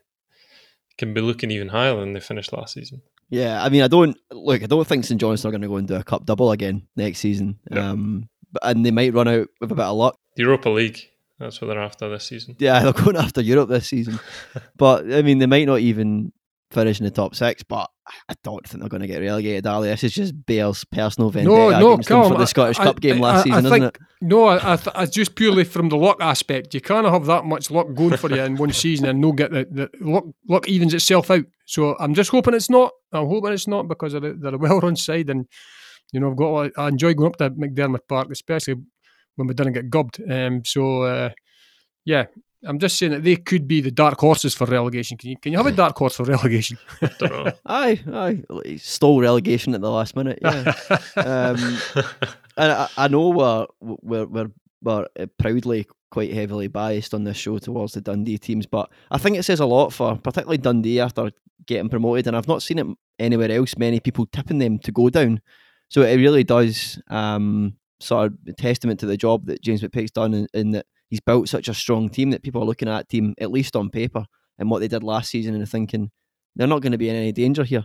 [0.98, 3.02] can be looking even higher than they finished last season.
[3.30, 4.62] Yeah, I mean, I don't look.
[4.62, 6.86] I don't think St John's are going to go and do a cup double again
[6.94, 7.58] next season.
[7.70, 7.80] No.
[7.80, 10.16] Um, but, and they might run out with a bit of luck.
[10.36, 11.00] The Europa League,
[11.38, 12.56] that's what they're after this season.
[12.58, 14.20] Yeah, they're going after Europe this season.
[14.76, 16.32] but I mean, they might not even
[16.74, 17.62] finish in the top six.
[17.62, 17.88] But
[18.28, 19.66] I don't think they're going to get relegated.
[19.66, 23.00] Ali, this is just Bale's personal vendetta no, against them for the Scottish I- Cup
[23.00, 23.98] game last I- I season, think- isn't it?
[24.20, 26.74] No, I, I, th- I just purely from the luck aspect.
[26.74, 29.50] You can't have that much luck going for you in one season and no get
[29.50, 30.24] the, the luck.
[30.48, 31.44] Luck evens itself out.
[31.66, 32.92] So I'm just hoping it's not.
[33.12, 35.46] I'm hoping it's not because they're, a- they're a well-run side, and
[36.12, 36.70] you know I've got.
[36.78, 38.76] I enjoy going up to McDiarmid Park, especially
[39.36, 40.20] when we didn't get gubbed.
[40.30, 41.30] Um, so uh,
[42.04, 42.26] yeah,
[42.66, 45.16] I'm just saying that they could be the dark horses for relegation.
[45.16, 46.78] Can you can you have a dark horse for relegation?
[47.18, 47.52] Don't know.
[47.66, 48.42] Aye, aye.
[48.76, 50.38] Stole relegation at the last minute.
[50.42, 50.74] Yeah.
[51.16, 51.78] um,
[52.56, 54.50] and I, I know we're we're we're,
[54.82, 59.18] we're uh, proudly quite heavily biased on this show towards the Dundee teams, but I
[59.18, 61.30] think it says a lot for particularly Dundee after
[61.66, 62.86] getting promoted, and I've not seen it
[63.18, 63.76] anywhere else.
[63.76, 65.40] Many people tipping them to go down,
[65.88, 70.34] so it really does um, sort of testament to the job that James McPake's done,
[70.34, 73.08] in, in that he's built such a strong team that people are looking at that
[73.08, 74.24] team at least on paper
[74.58, 76.10] and what they did last season and thinking
[76.56, 77.84] they're not going to be in any danger here.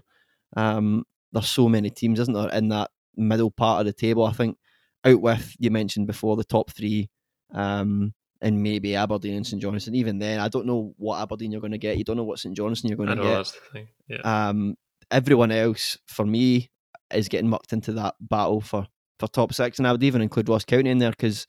[0.57, 4.25] Um, there's so many teams, isn't there, in that middle part of the table.
[4.25, 4.57] I think
[5.05, 7.11] out with you mentioned before the top three,
[7.53, 9.93] um, and maybe Aberdeen and St Johnstone.
[9.93, 11.99] Even then, I don't know what Aberdeen you're going to get.
[11.99, 13.23] You don't know what St Johnstone you're going to get.
[13.23, 13.87] that's the thing.
[14.07, 14.21] Yeah.
[14.21, 14.73] Um,
[15.11, 16.71] everyone else for me
[17.13, 18.87] is getting mucked into that battle for
[19.19, 21.45] for top six, and I would even include Ross County in there because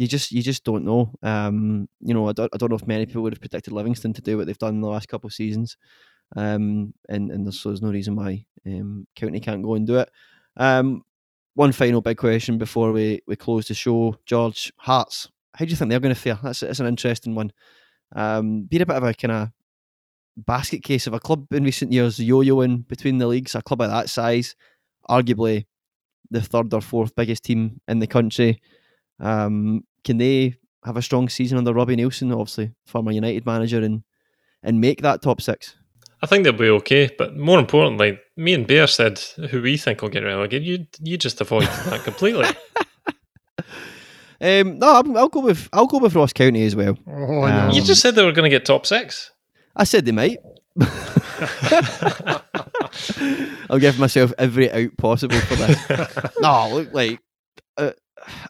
[0.00, 1.12] you just you just don't know.
[1.22, 4.14] Um, you know, I don't, I don't know if many people would have predicted Livingston
[4.14, 5.76] to do what they've done in the last couple of seasons.
[6.34, 9.98] Um, and and there's, so there's no reason why um, County can't go and do
[9.98, 10.10] it.
[10.56, 11.02] Um,
[11.52, 15.28] one final big question before we, we close the show, George Hearts.
[15.54, 16.38] How do you think they're going to fare?
[16.42, 17.52] That's that's an interesting one.
[18.16, 19.48] Um, been a bit of a kind of
[20.38, 23.54] basket case of a club in recent years, yo-yoing between the leagues.
[23.54, 24.56] A club of that size,
[25.10, 25.66] arguably
[26.30, 28.62] the third or fourth biggest team in the country.
[29.18, 34.02] Um, can they have a strong season under Robbie Neilson, obviously former United manager, and
[34.62, 35.76] and make that top six?
[36.22, 39.18] I think they'll be okay, but more importantly, me and Bear said
[39.50, 40.66] who we think will get relegated.
[40.66, 42.46] You you just avoided that completely.
[44.42, 46.96] Um, no, I'll, I'll go with I'll go with Ross County as well.
[47.06, 49.30] Oh, Um, you just said they were going to get top six.
[49.76, 50.38] I said they might.
[53.68, 56.32] I'll give myself every out possible for this.
[56.40, 57.20] no, look like
[57.76, 57.92] uh,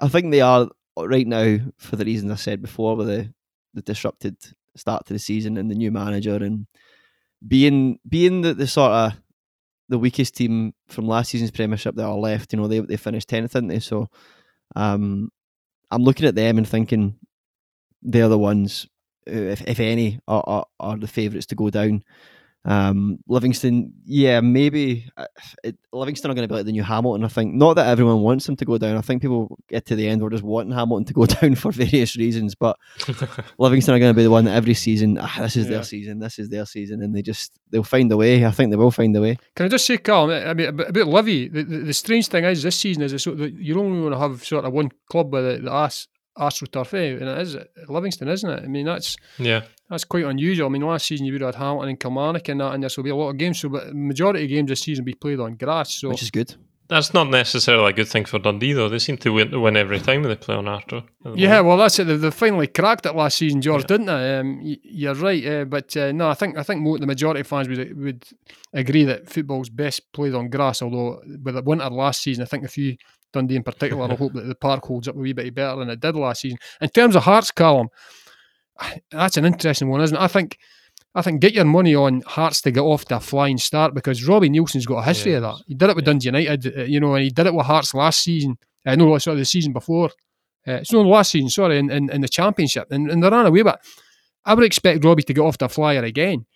[0.01, 0.68] I think they are
[0.99, 3.32] right now for the reasons I said before, with the
[3.74, 4.36] the disrupted
[4.76, 6.66] start to the season and the new manager and
[7.47, 9.12] being being the, the sort of
[9.88, 12.53] the weakest team from last season's Premiership that are left.
[12.53, 13.80] You know, they they finished tenth, didn't they?
[13.80, 14.09] So,
[14.76, 15.30] um,
[15.91, 17.16] I'm looking at them and thinking
[18.03, 18.86] they're the ones,
[19.26, 22.05] if if any, are are, are the favourites to go down.
[22.64, 25.24] Um, Livingston, yeah, maybe uh,
[25.64, 27.24] it, Livingston are going to be like the new Hamilton.
[27.24, 28.96] I think not that everyone wants them to go down.
[28.96, 31.72] I think people get to the end we're just wanting Hamilton to go down for
[31.72, 32.54] various reasons.
[32.54, 32.76] But
[33.58, 35.70] Livingston are going to be the one that every season, ah, this is Yeah.
[35.76, 38.44] their season, this is their season, and they just they'll find a way.
[38.44, 39.38] I think they will find a way.
[39.56, 40.30] Can I just say, Carl?
[40.30, 41.48] I mean, about, Livy.
[41.48, 44.44] The, the, the strange thing is, this season is of, you're only going to have
[44.44, 46.08] sort of one club with the, the As,
[46.38, 47.18] AstroTurf, eh?
[47.20, 47.56] and it is
[47.88, 48.62] Livingston, isn't it?
[48.64, 50.66] I mean, that's yeah, that's quite unusual.
[50.66, 52.90] I mean, last season you would have had Hamilton and Kilmarnock and that, and there
[52.96, 53.60] will be a lot of games.
[53.60, 55.94] So, but majority of games this season will be played on grass.
[55.96, 56.54] So, which is good.
[56.88, 58.88] that's not necessarily a good thing for Dundee though.
[58.88, 61.04] They seem to win, win every time they play on Astro.
[61.34, 61.66] Yeah, moment.
[61.66, 62.04] well, that's it.
[62.04, 63.86] They, they finally cracked it last season, George, Yeah.
[63.88, 64.38] didn't they?
[64.38, 67.40] Um, y- you're right, uh, but uh, no, I think I think mo- the majority
[67.40, 68.24] of fans would would
[68.72, 70.80] agree that football's best played on grass.
[70.82, 72.96] Although with the winter last season, I think a few
[73.32, 75.90] Dundee in particular will hope that the park holds up a wee bit better than
[75.90, 76.58] it did last season.
[76.80, 77.88] In terms of Hearts, Callum,
[79.10, 80.20] that's an interesting one, isn't it?
[80.20, 80.58] I think.
[81.12, 84.28] I think get your money on Hearts to get off to a flying start because
[84.28, 85.56] Robbie Neilson's got a history of that.
[85.66, 86.12] He did it with Yeah.
[86.12, 88.58] Dundee United, uh, you know, and he did it with Hearts last season.
[88.86, 90.10] I uh, know, sorry, the season before.
[90.68, 93.46] Uh, it's not last season, sorry, in, in, in the championship, and, and they ran
[93.46, 93.62] away.
[93.62, 93.82] But
[94.44, 96.46] I would expect Robbie to get off the flyer again.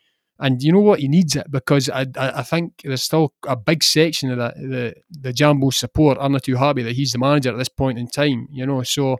[0.41, 0.99] And you know what?
[1.01, 4.53] He needs it because I, I, I think there's still a big section of the,
[4.57, 7.99] the the Jambo support are not too happy that he's the manager at this point
[7.99, 8.49] in time.
[8.51, 9.17] You know, so.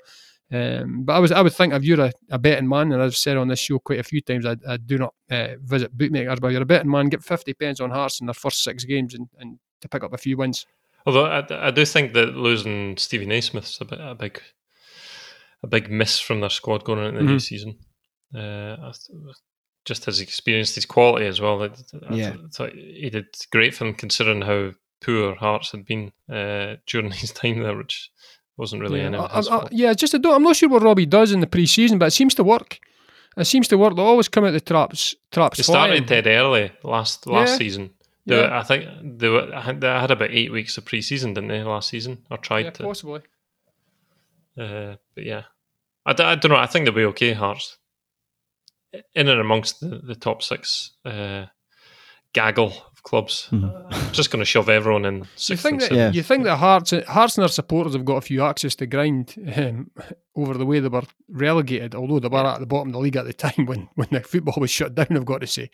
[0.53, 3.17] Um, but I was I would think if you're a, a betting man, and I've
[3.17, 6.39] said on this show quite a few times, I, I do not uh, visit bookmakers,
[6.39, 9.15] but you're a betting man, get 50 pence on Hearts in their first six games
[9.15, 10.67] and, and to pick up a few wins.
[11.07, 14.41] Although I, I do think that losing Stevie Naismith's a, bit, a big
[15.63, 17.43] a big miss from their squad going into the new Mhm.
[17.43, 17.79] season.
[18.35, 18.93] Uh,
[19.85, 21.63] just his experience, his quality as well.
[21.63, 21.67] I,
[22.09, 22.37] I Yeah.
[22.53, 24.73] thought he did great for them considering how
[25.05, 28.11] poor Hearts had been uh, during his time there, which
[28.57, 31.07] wasn't really yeah, any I- I- yeah, just I don't, I'm not sure what Robbie
[31.07, 32.79] does in the pre-season, but it seems to work.
[33.37, 33.97] It seems to work.
[33.97, 35.15] They always come out the traps.
[35.33, 35.57] Traps.
[35.57, 37.57] They started dead early last last Yeah.
[37.59, 37.91] season.
[38.27, 38.59] They Yeah.
[38.59, 41.89] I think they, were, I they had about eight weeks of pre-season, didn't they, last
[41.89, 42.25] season?
[42.31, 42.83] Or tried Yeah, to.
[42.85, 43.21] possibly.
[44.57, 45.43] Uh, but yeah,
[46.07, 46.57] I, d- I don't know.
[46.59, 47.33] I think they'll be okay.
[47.33, 47.77] Hearts
[49.15, 51.47] in and amongst the, the top six uh,
[52.33, 53.49] gaggle of clubs.
[53.51, 53.87] Mhm.
[53.91, 55.93] I'm just going to shove everyone in You think that seventh.
[55.93, 56.11] Yeah.
[56.13, 59.35] you think that Hearts, Hearts and their supporters have got a few axes to grind
[59.57, 59.91] um,
[60.37, 63.17] over the way they were relegated, although they were at the bottom of the league
[63.17, 65.09] at the time when, when the football was shut down.
[65.11, 65.71] I've got to say,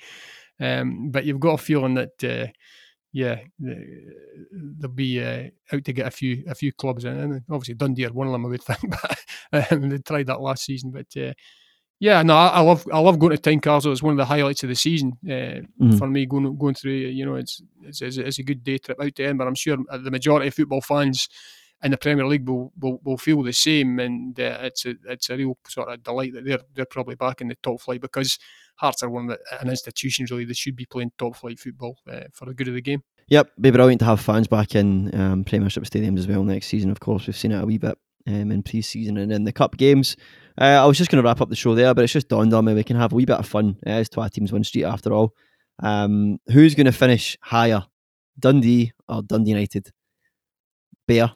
[0.60, 2.50] um, but you've got a feeling that uh,
[3.12, 7.74] yeah, they'll be uh, out to get a few a few clubs in, and obviously
[7.74, 8.46] Dundee are one of them.
[8.46, 8.80] I would think,
[9.52, 10.92] but um, they tried that last season.
[10.92, 11.32] But uh,
[12.00, 13.92] yeah, no, I, I love I love going to Tynecastle.
[13.92, 15.12] It's one of the highlights of the season.
[15.24, 15.98] Uh, Mhm.
[15.98, 19.00] for me going going through you know it's it's, it's, it's a good day trip
[19.00, 21.28] out to Edinburgh I'm sure the majority of football fans
[21.82, 25.30] in the Premier League will will, will feel the same and uh, it's a it's
[25.30, 28.38] a real sort of delight that they're they're probably back in the top flight because
[28.76, 31.98] Hearts are one of the, an institution really they should be playing top flight football
[32.10, 35.14] uh, for the good of the game Yep, be brilliant to have fans back in
[35.14, 36.90] um, Premiership stadiums as well next season.
[36.90, 37.96] Of course, we've seen it a wee bit
[38.26, 40.16] um, in pre-season and in the cup games.
[40.58, 42.52] Uh, I was just going to wrap up the show there, but it's just dawned
[42.54, 44.52] on me we can have a wee bit of fun uh, as to our teams
[44.52, 45.34] one street after all.
[45.82, 47.84] Um, who's going to finish higher,
[48.38, 49.90] Dundee or Dundee United?
[51.06, 51.32] Bear.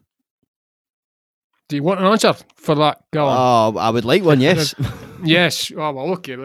[1.69, 3.37] Do you want an answer for that, Gallon?
[3.39, 4.41] Oh, I would like one.
[4.45, 4.75] Yes.
[5.23, 5.73] Yes.
[5.75, 6.37] Oh, well, okay.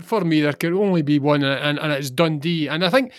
[0.00, 2.68] For me, there can only be one, and, and it's Dundee.
[2.68, 3.12] And I think,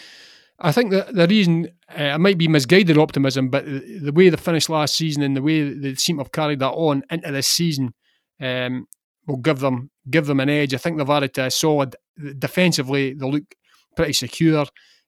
[0.60, 4.30] I think that the reason uh, it might be misguided optimism, but the, the way
[4.30, 7.32] they finished last season and the way they seem to have carried that on into
[7.34, 7.94] this season
[8.40, 8.88] um,
[9.30, 10.74] will give them give them an edge.
[10.74, 11.96] I think they've had a solid
[12.38, 13.14] defensively.
[13.14, 13.56] They look
[13.96, 14.66] pretty secure.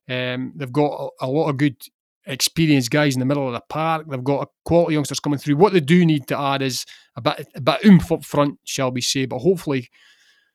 [0.09, 1.76] Um, they've got a, a lot of good
[2.26, 4.05] experienced guys in the middle of the park.
[4.09, 5.57] They've got quality youngsters coming through.
[5.57, 8.91] What they do need to add is a bit, a bit oomph up front, shall
[8.91, 9.26] we say?
[9.26, 9.89] But hopefully,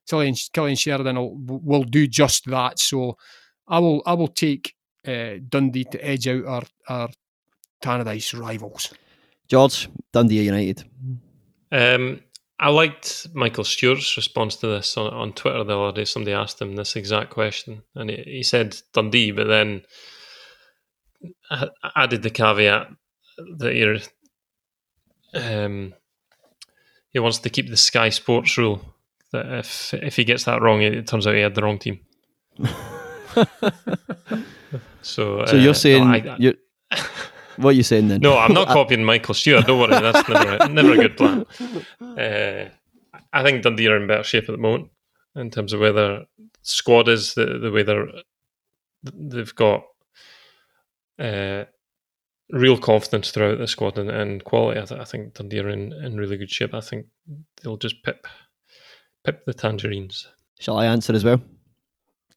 [0.09, 2.79] Cillian, Cillian Sheridan will, will do just that.
[2.79, 3.17] So
[3.67, 4.75] I will I will take
[5.07, 7.09] uh, Dundee to edge out our our
[7.83, 8.93] Tannadice rivals.
[9.49, 10.85] George, Dundee United.
[11.71, 12.21] Um,
[12.59, 16.05] I liked Michael Stewart's response to this on, on Twitter the other day.
[16.05, 19.83] Somebody asked him this exact question, and he, he said Dundee, but then
[21.95, 22.89] added the caveat
[23.59, 23.99] that you're,
[25.35, 25.93] um,
[27.11, 28.81] he wants to keep the Sky Sports rule
[29.33, 32.01] that if if he gets that wrong, it, turns out he had the wrong team.
[35.03, 36.55] so, so uh, you're saying no, I, you're,
[37.57, 38.21] what are you saying then?
[38.21, 39.67] No, I'm not copying Michael Stewart.
[39.67, 41.45] Don't worry, that's never never a good plan.
[42.01, 42.71] Uh,
[43.33, 44.91] I think Dundee are in better shape at the moment
[45.35, 46.25] in terms of whether
[46.63, 48.07] squad is the the way they're
[49.03, 49.85] they've got
[51.19, 51.65] uh,
[52.51, 54.81] real confidence throughout the squad and, and quality.
[54.81, 56.75] I, th- I, think Dundee are in, in really good shape.
[56.75, 57.07] I think
[57.63, 58.27] they'll just pip
[59.25, 60.29] pip the tangerines.
[60.59, 61.41] Shall I answer as well?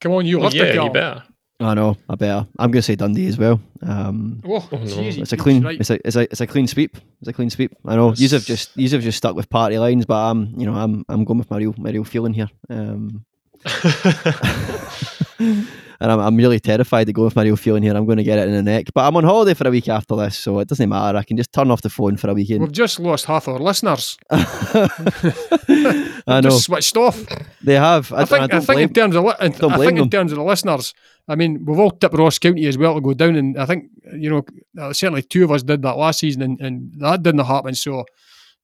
[0.02, 0.40] Come on, you.
[0.40, 1.24] Well, yeah, you better.
[1.62, 1.98] I know.
[2.08, 2.48] I better.
[2.58, 3.60] I'm going to say Dundee as well.
[3.82, 4.82] Um, oh, oh no.
[4.82, 5.64] it's a clean.
[5.64, 5.80] Right.
[5.80, 6.98] It's a it's a it's a clean sweep.
[7.20, 7.76] It's a clean sweep.
[7.86, 8.14] I know.
[8.14, 11.04] You have just you have just stuck with party lines, but I'm you know I'm
[11.10, 12.50] I'm going with my real my real feeling here.
[12.70, 13.26] Um,
[16.02, 17.96] and I'm, I'm really terrified to go with my real feeling here.
[17.96, 18.88] I'm going to get it in the neck.
[18.94, 21.18] But I'm on holiday for a week after this, so it doesn't matter.
[21.18, 22.62] I can just turn off the phone for a weekend.
[22.62, 24.18] We've just lost half our listeners.
[24.30, 26.42] I know.
[26.42, 27.22] Just switched off.
[27.62, 28.14] They have.
[28.14, 28.42] I, I think.
[28.42, 29.98] I, I think blame, in terms of I think them.
[29.98, 30.94] in terms of the listeners.
[31.30, 33.86] I mean, we've all tipped Ross County as well to go down, and I think
[34.14, 34.44] you know
[34.82, 37.76] uh, certainly two of us did that last season, and, and that didn't happen.
[37.76, 38.04] So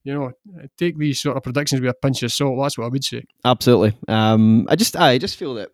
[0.05, 0.31] you know,
[0.77, 2.59] take these sort of predictions with a pinch of salt.
[2.61, 3.23] That's what I would say.
[3.43, 3.97] Absolutely.
[4.07, 5.71] Um, I just, I just feel that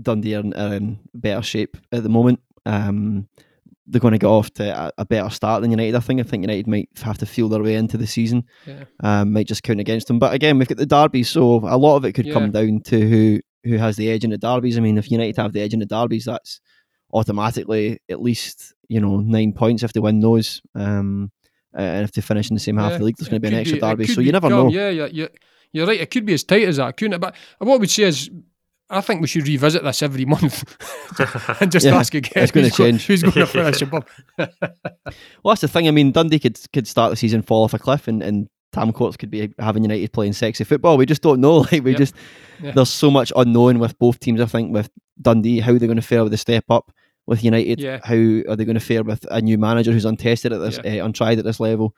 [0.00, 2.40] Dundee are in, are in better shape at the moment.
[2.64, 3.28] Um,
[3.86, 5.94] they're going to get off to a, a, better start than United.
[5.94, 6.18] I think.
[6.18, 8.44] I think United might have to feel their way into the season.
[8.66, 8.84] Yeah.
[9.00, 10.18] Um, might just count against them.
[10.18, 12.32] But again, we've got the derby, so a lot of it could yeah.
[12.32, 14.76] come down to who who has the edge in the derbies.
[14.76, 16.60] I mean, if United have the edge in the derbies, that's
[17.12, 20.62] automatically at least you know nine points if they win those.
[20.74, 21.30] Um,
[21.76, 22.94] and if they finish in the same half yeah.
[22.94, 24.06] of the league, there's going to be an extra be, derby.
[24.06, 24.68] So you never know.
[24.68, 25.26] Yeah, yeah, yeah.
[25.72, 26.00] You're right.
[26.00, 27.20] It could be as tight as that, couldn't it?
[27.20, 28.30] But what we'd say is
[28.90, 30.62] I think we should revisit this every month
[31.60, 32.44] and just yeah, ask again.
[32.44, 33.06] It's going to change.
[33.06, 34.04] who's going to finish above?
[34.38, 34.48] well,
[35.44, 35.88] that's the thing.
[35.88, 38.92] I mean, Dundee could could start the season fall off a cliff, and, and Tam
[38.92, 40.96] Courts could be having United playing sexy football.
[40.96, 41.54] We just don't know.
[41.72, 41.98] Like we yep.
[41.98, 42.14] just
[42.62, 42.72] yeah.
[42.72, 44.40] there's so much unknown with both teams.
[44.40, 44.90] I think with
[45.22, 46.92] Dundee, how they're going to fare with the step up.
[47.26, 48.00] With United, yeah.
[48.04, 51.00] how are they going to fare with a new manager who's untested at this, yeah.
[51.00, 51.94] uh, untried at this level?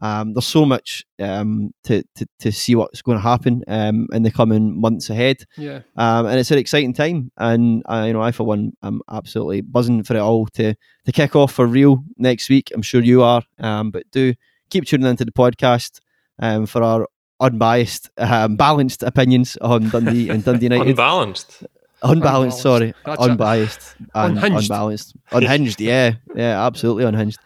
[0.00, 4.22] Um, there's so much um, to, to, to see what's going to happen um, in
[4.22, 5.38] the coming months ahead.
[5.56, 5.80] Yeah.
[5.96, 9.62] Um, and it's an exciting time, and I, you know, I for one, I'm absolutely
[9.62, 12.70] buzzing for it all to to kick off for real next week.
[12.74, 13.42] I'm sure you are.
[13.58, 14.34] Um, but do
[14.68, 16.00] keep tuning into the podcast
[16.38, 17.06] um, for our
[17.40, 20.88] unbiased, balanced opinions on Dundee and Dundee United.
[20.90, 21.64] Unbalanced.
[22.02, 22.60] Unbalanced, unbalanced.
[22.62, 24.70] sorry, That's unbiased and unhinged.
[24.70, 25.80] unbalanced, unhinged.
[25.80, 27.38] Yeah, yeah, absolutely unhinged.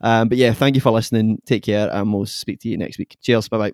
[0.00, 1.42] Um, but yeah, thank you for listening.
[1.44, 3.16] Take care, and we'll speak to you next week.
[3.20, 3.48] Cheers.
[3.48, 3.72] Bye bye.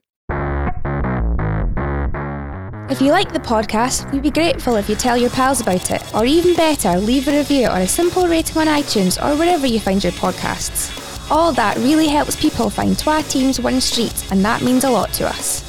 [2.91, 6.14] If you like the podcast, we'd be grateful if you tell your pals about it,
[6.14, 9.81] or even better, leave a review or a simple rating on iTunes or wherever you
[9.81, 10.91] find your podcasts.
[11.33, 15.14] All that really helps people find Twa Teams One Street, and that means a lot
[15.14, 15.62] to us.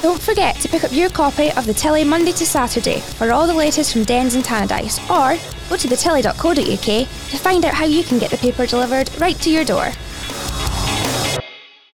[0.00, 3.46] Don't forget to pick up your copy of the Tilly Monday to Saturday for all
[3.46, 5.38] the latest from Dens and Tannadice, or
[5.68, 9.50] go to thetilly.co.uk to find out how you can get the paper delivered right to
[9.50, 9.90] your door.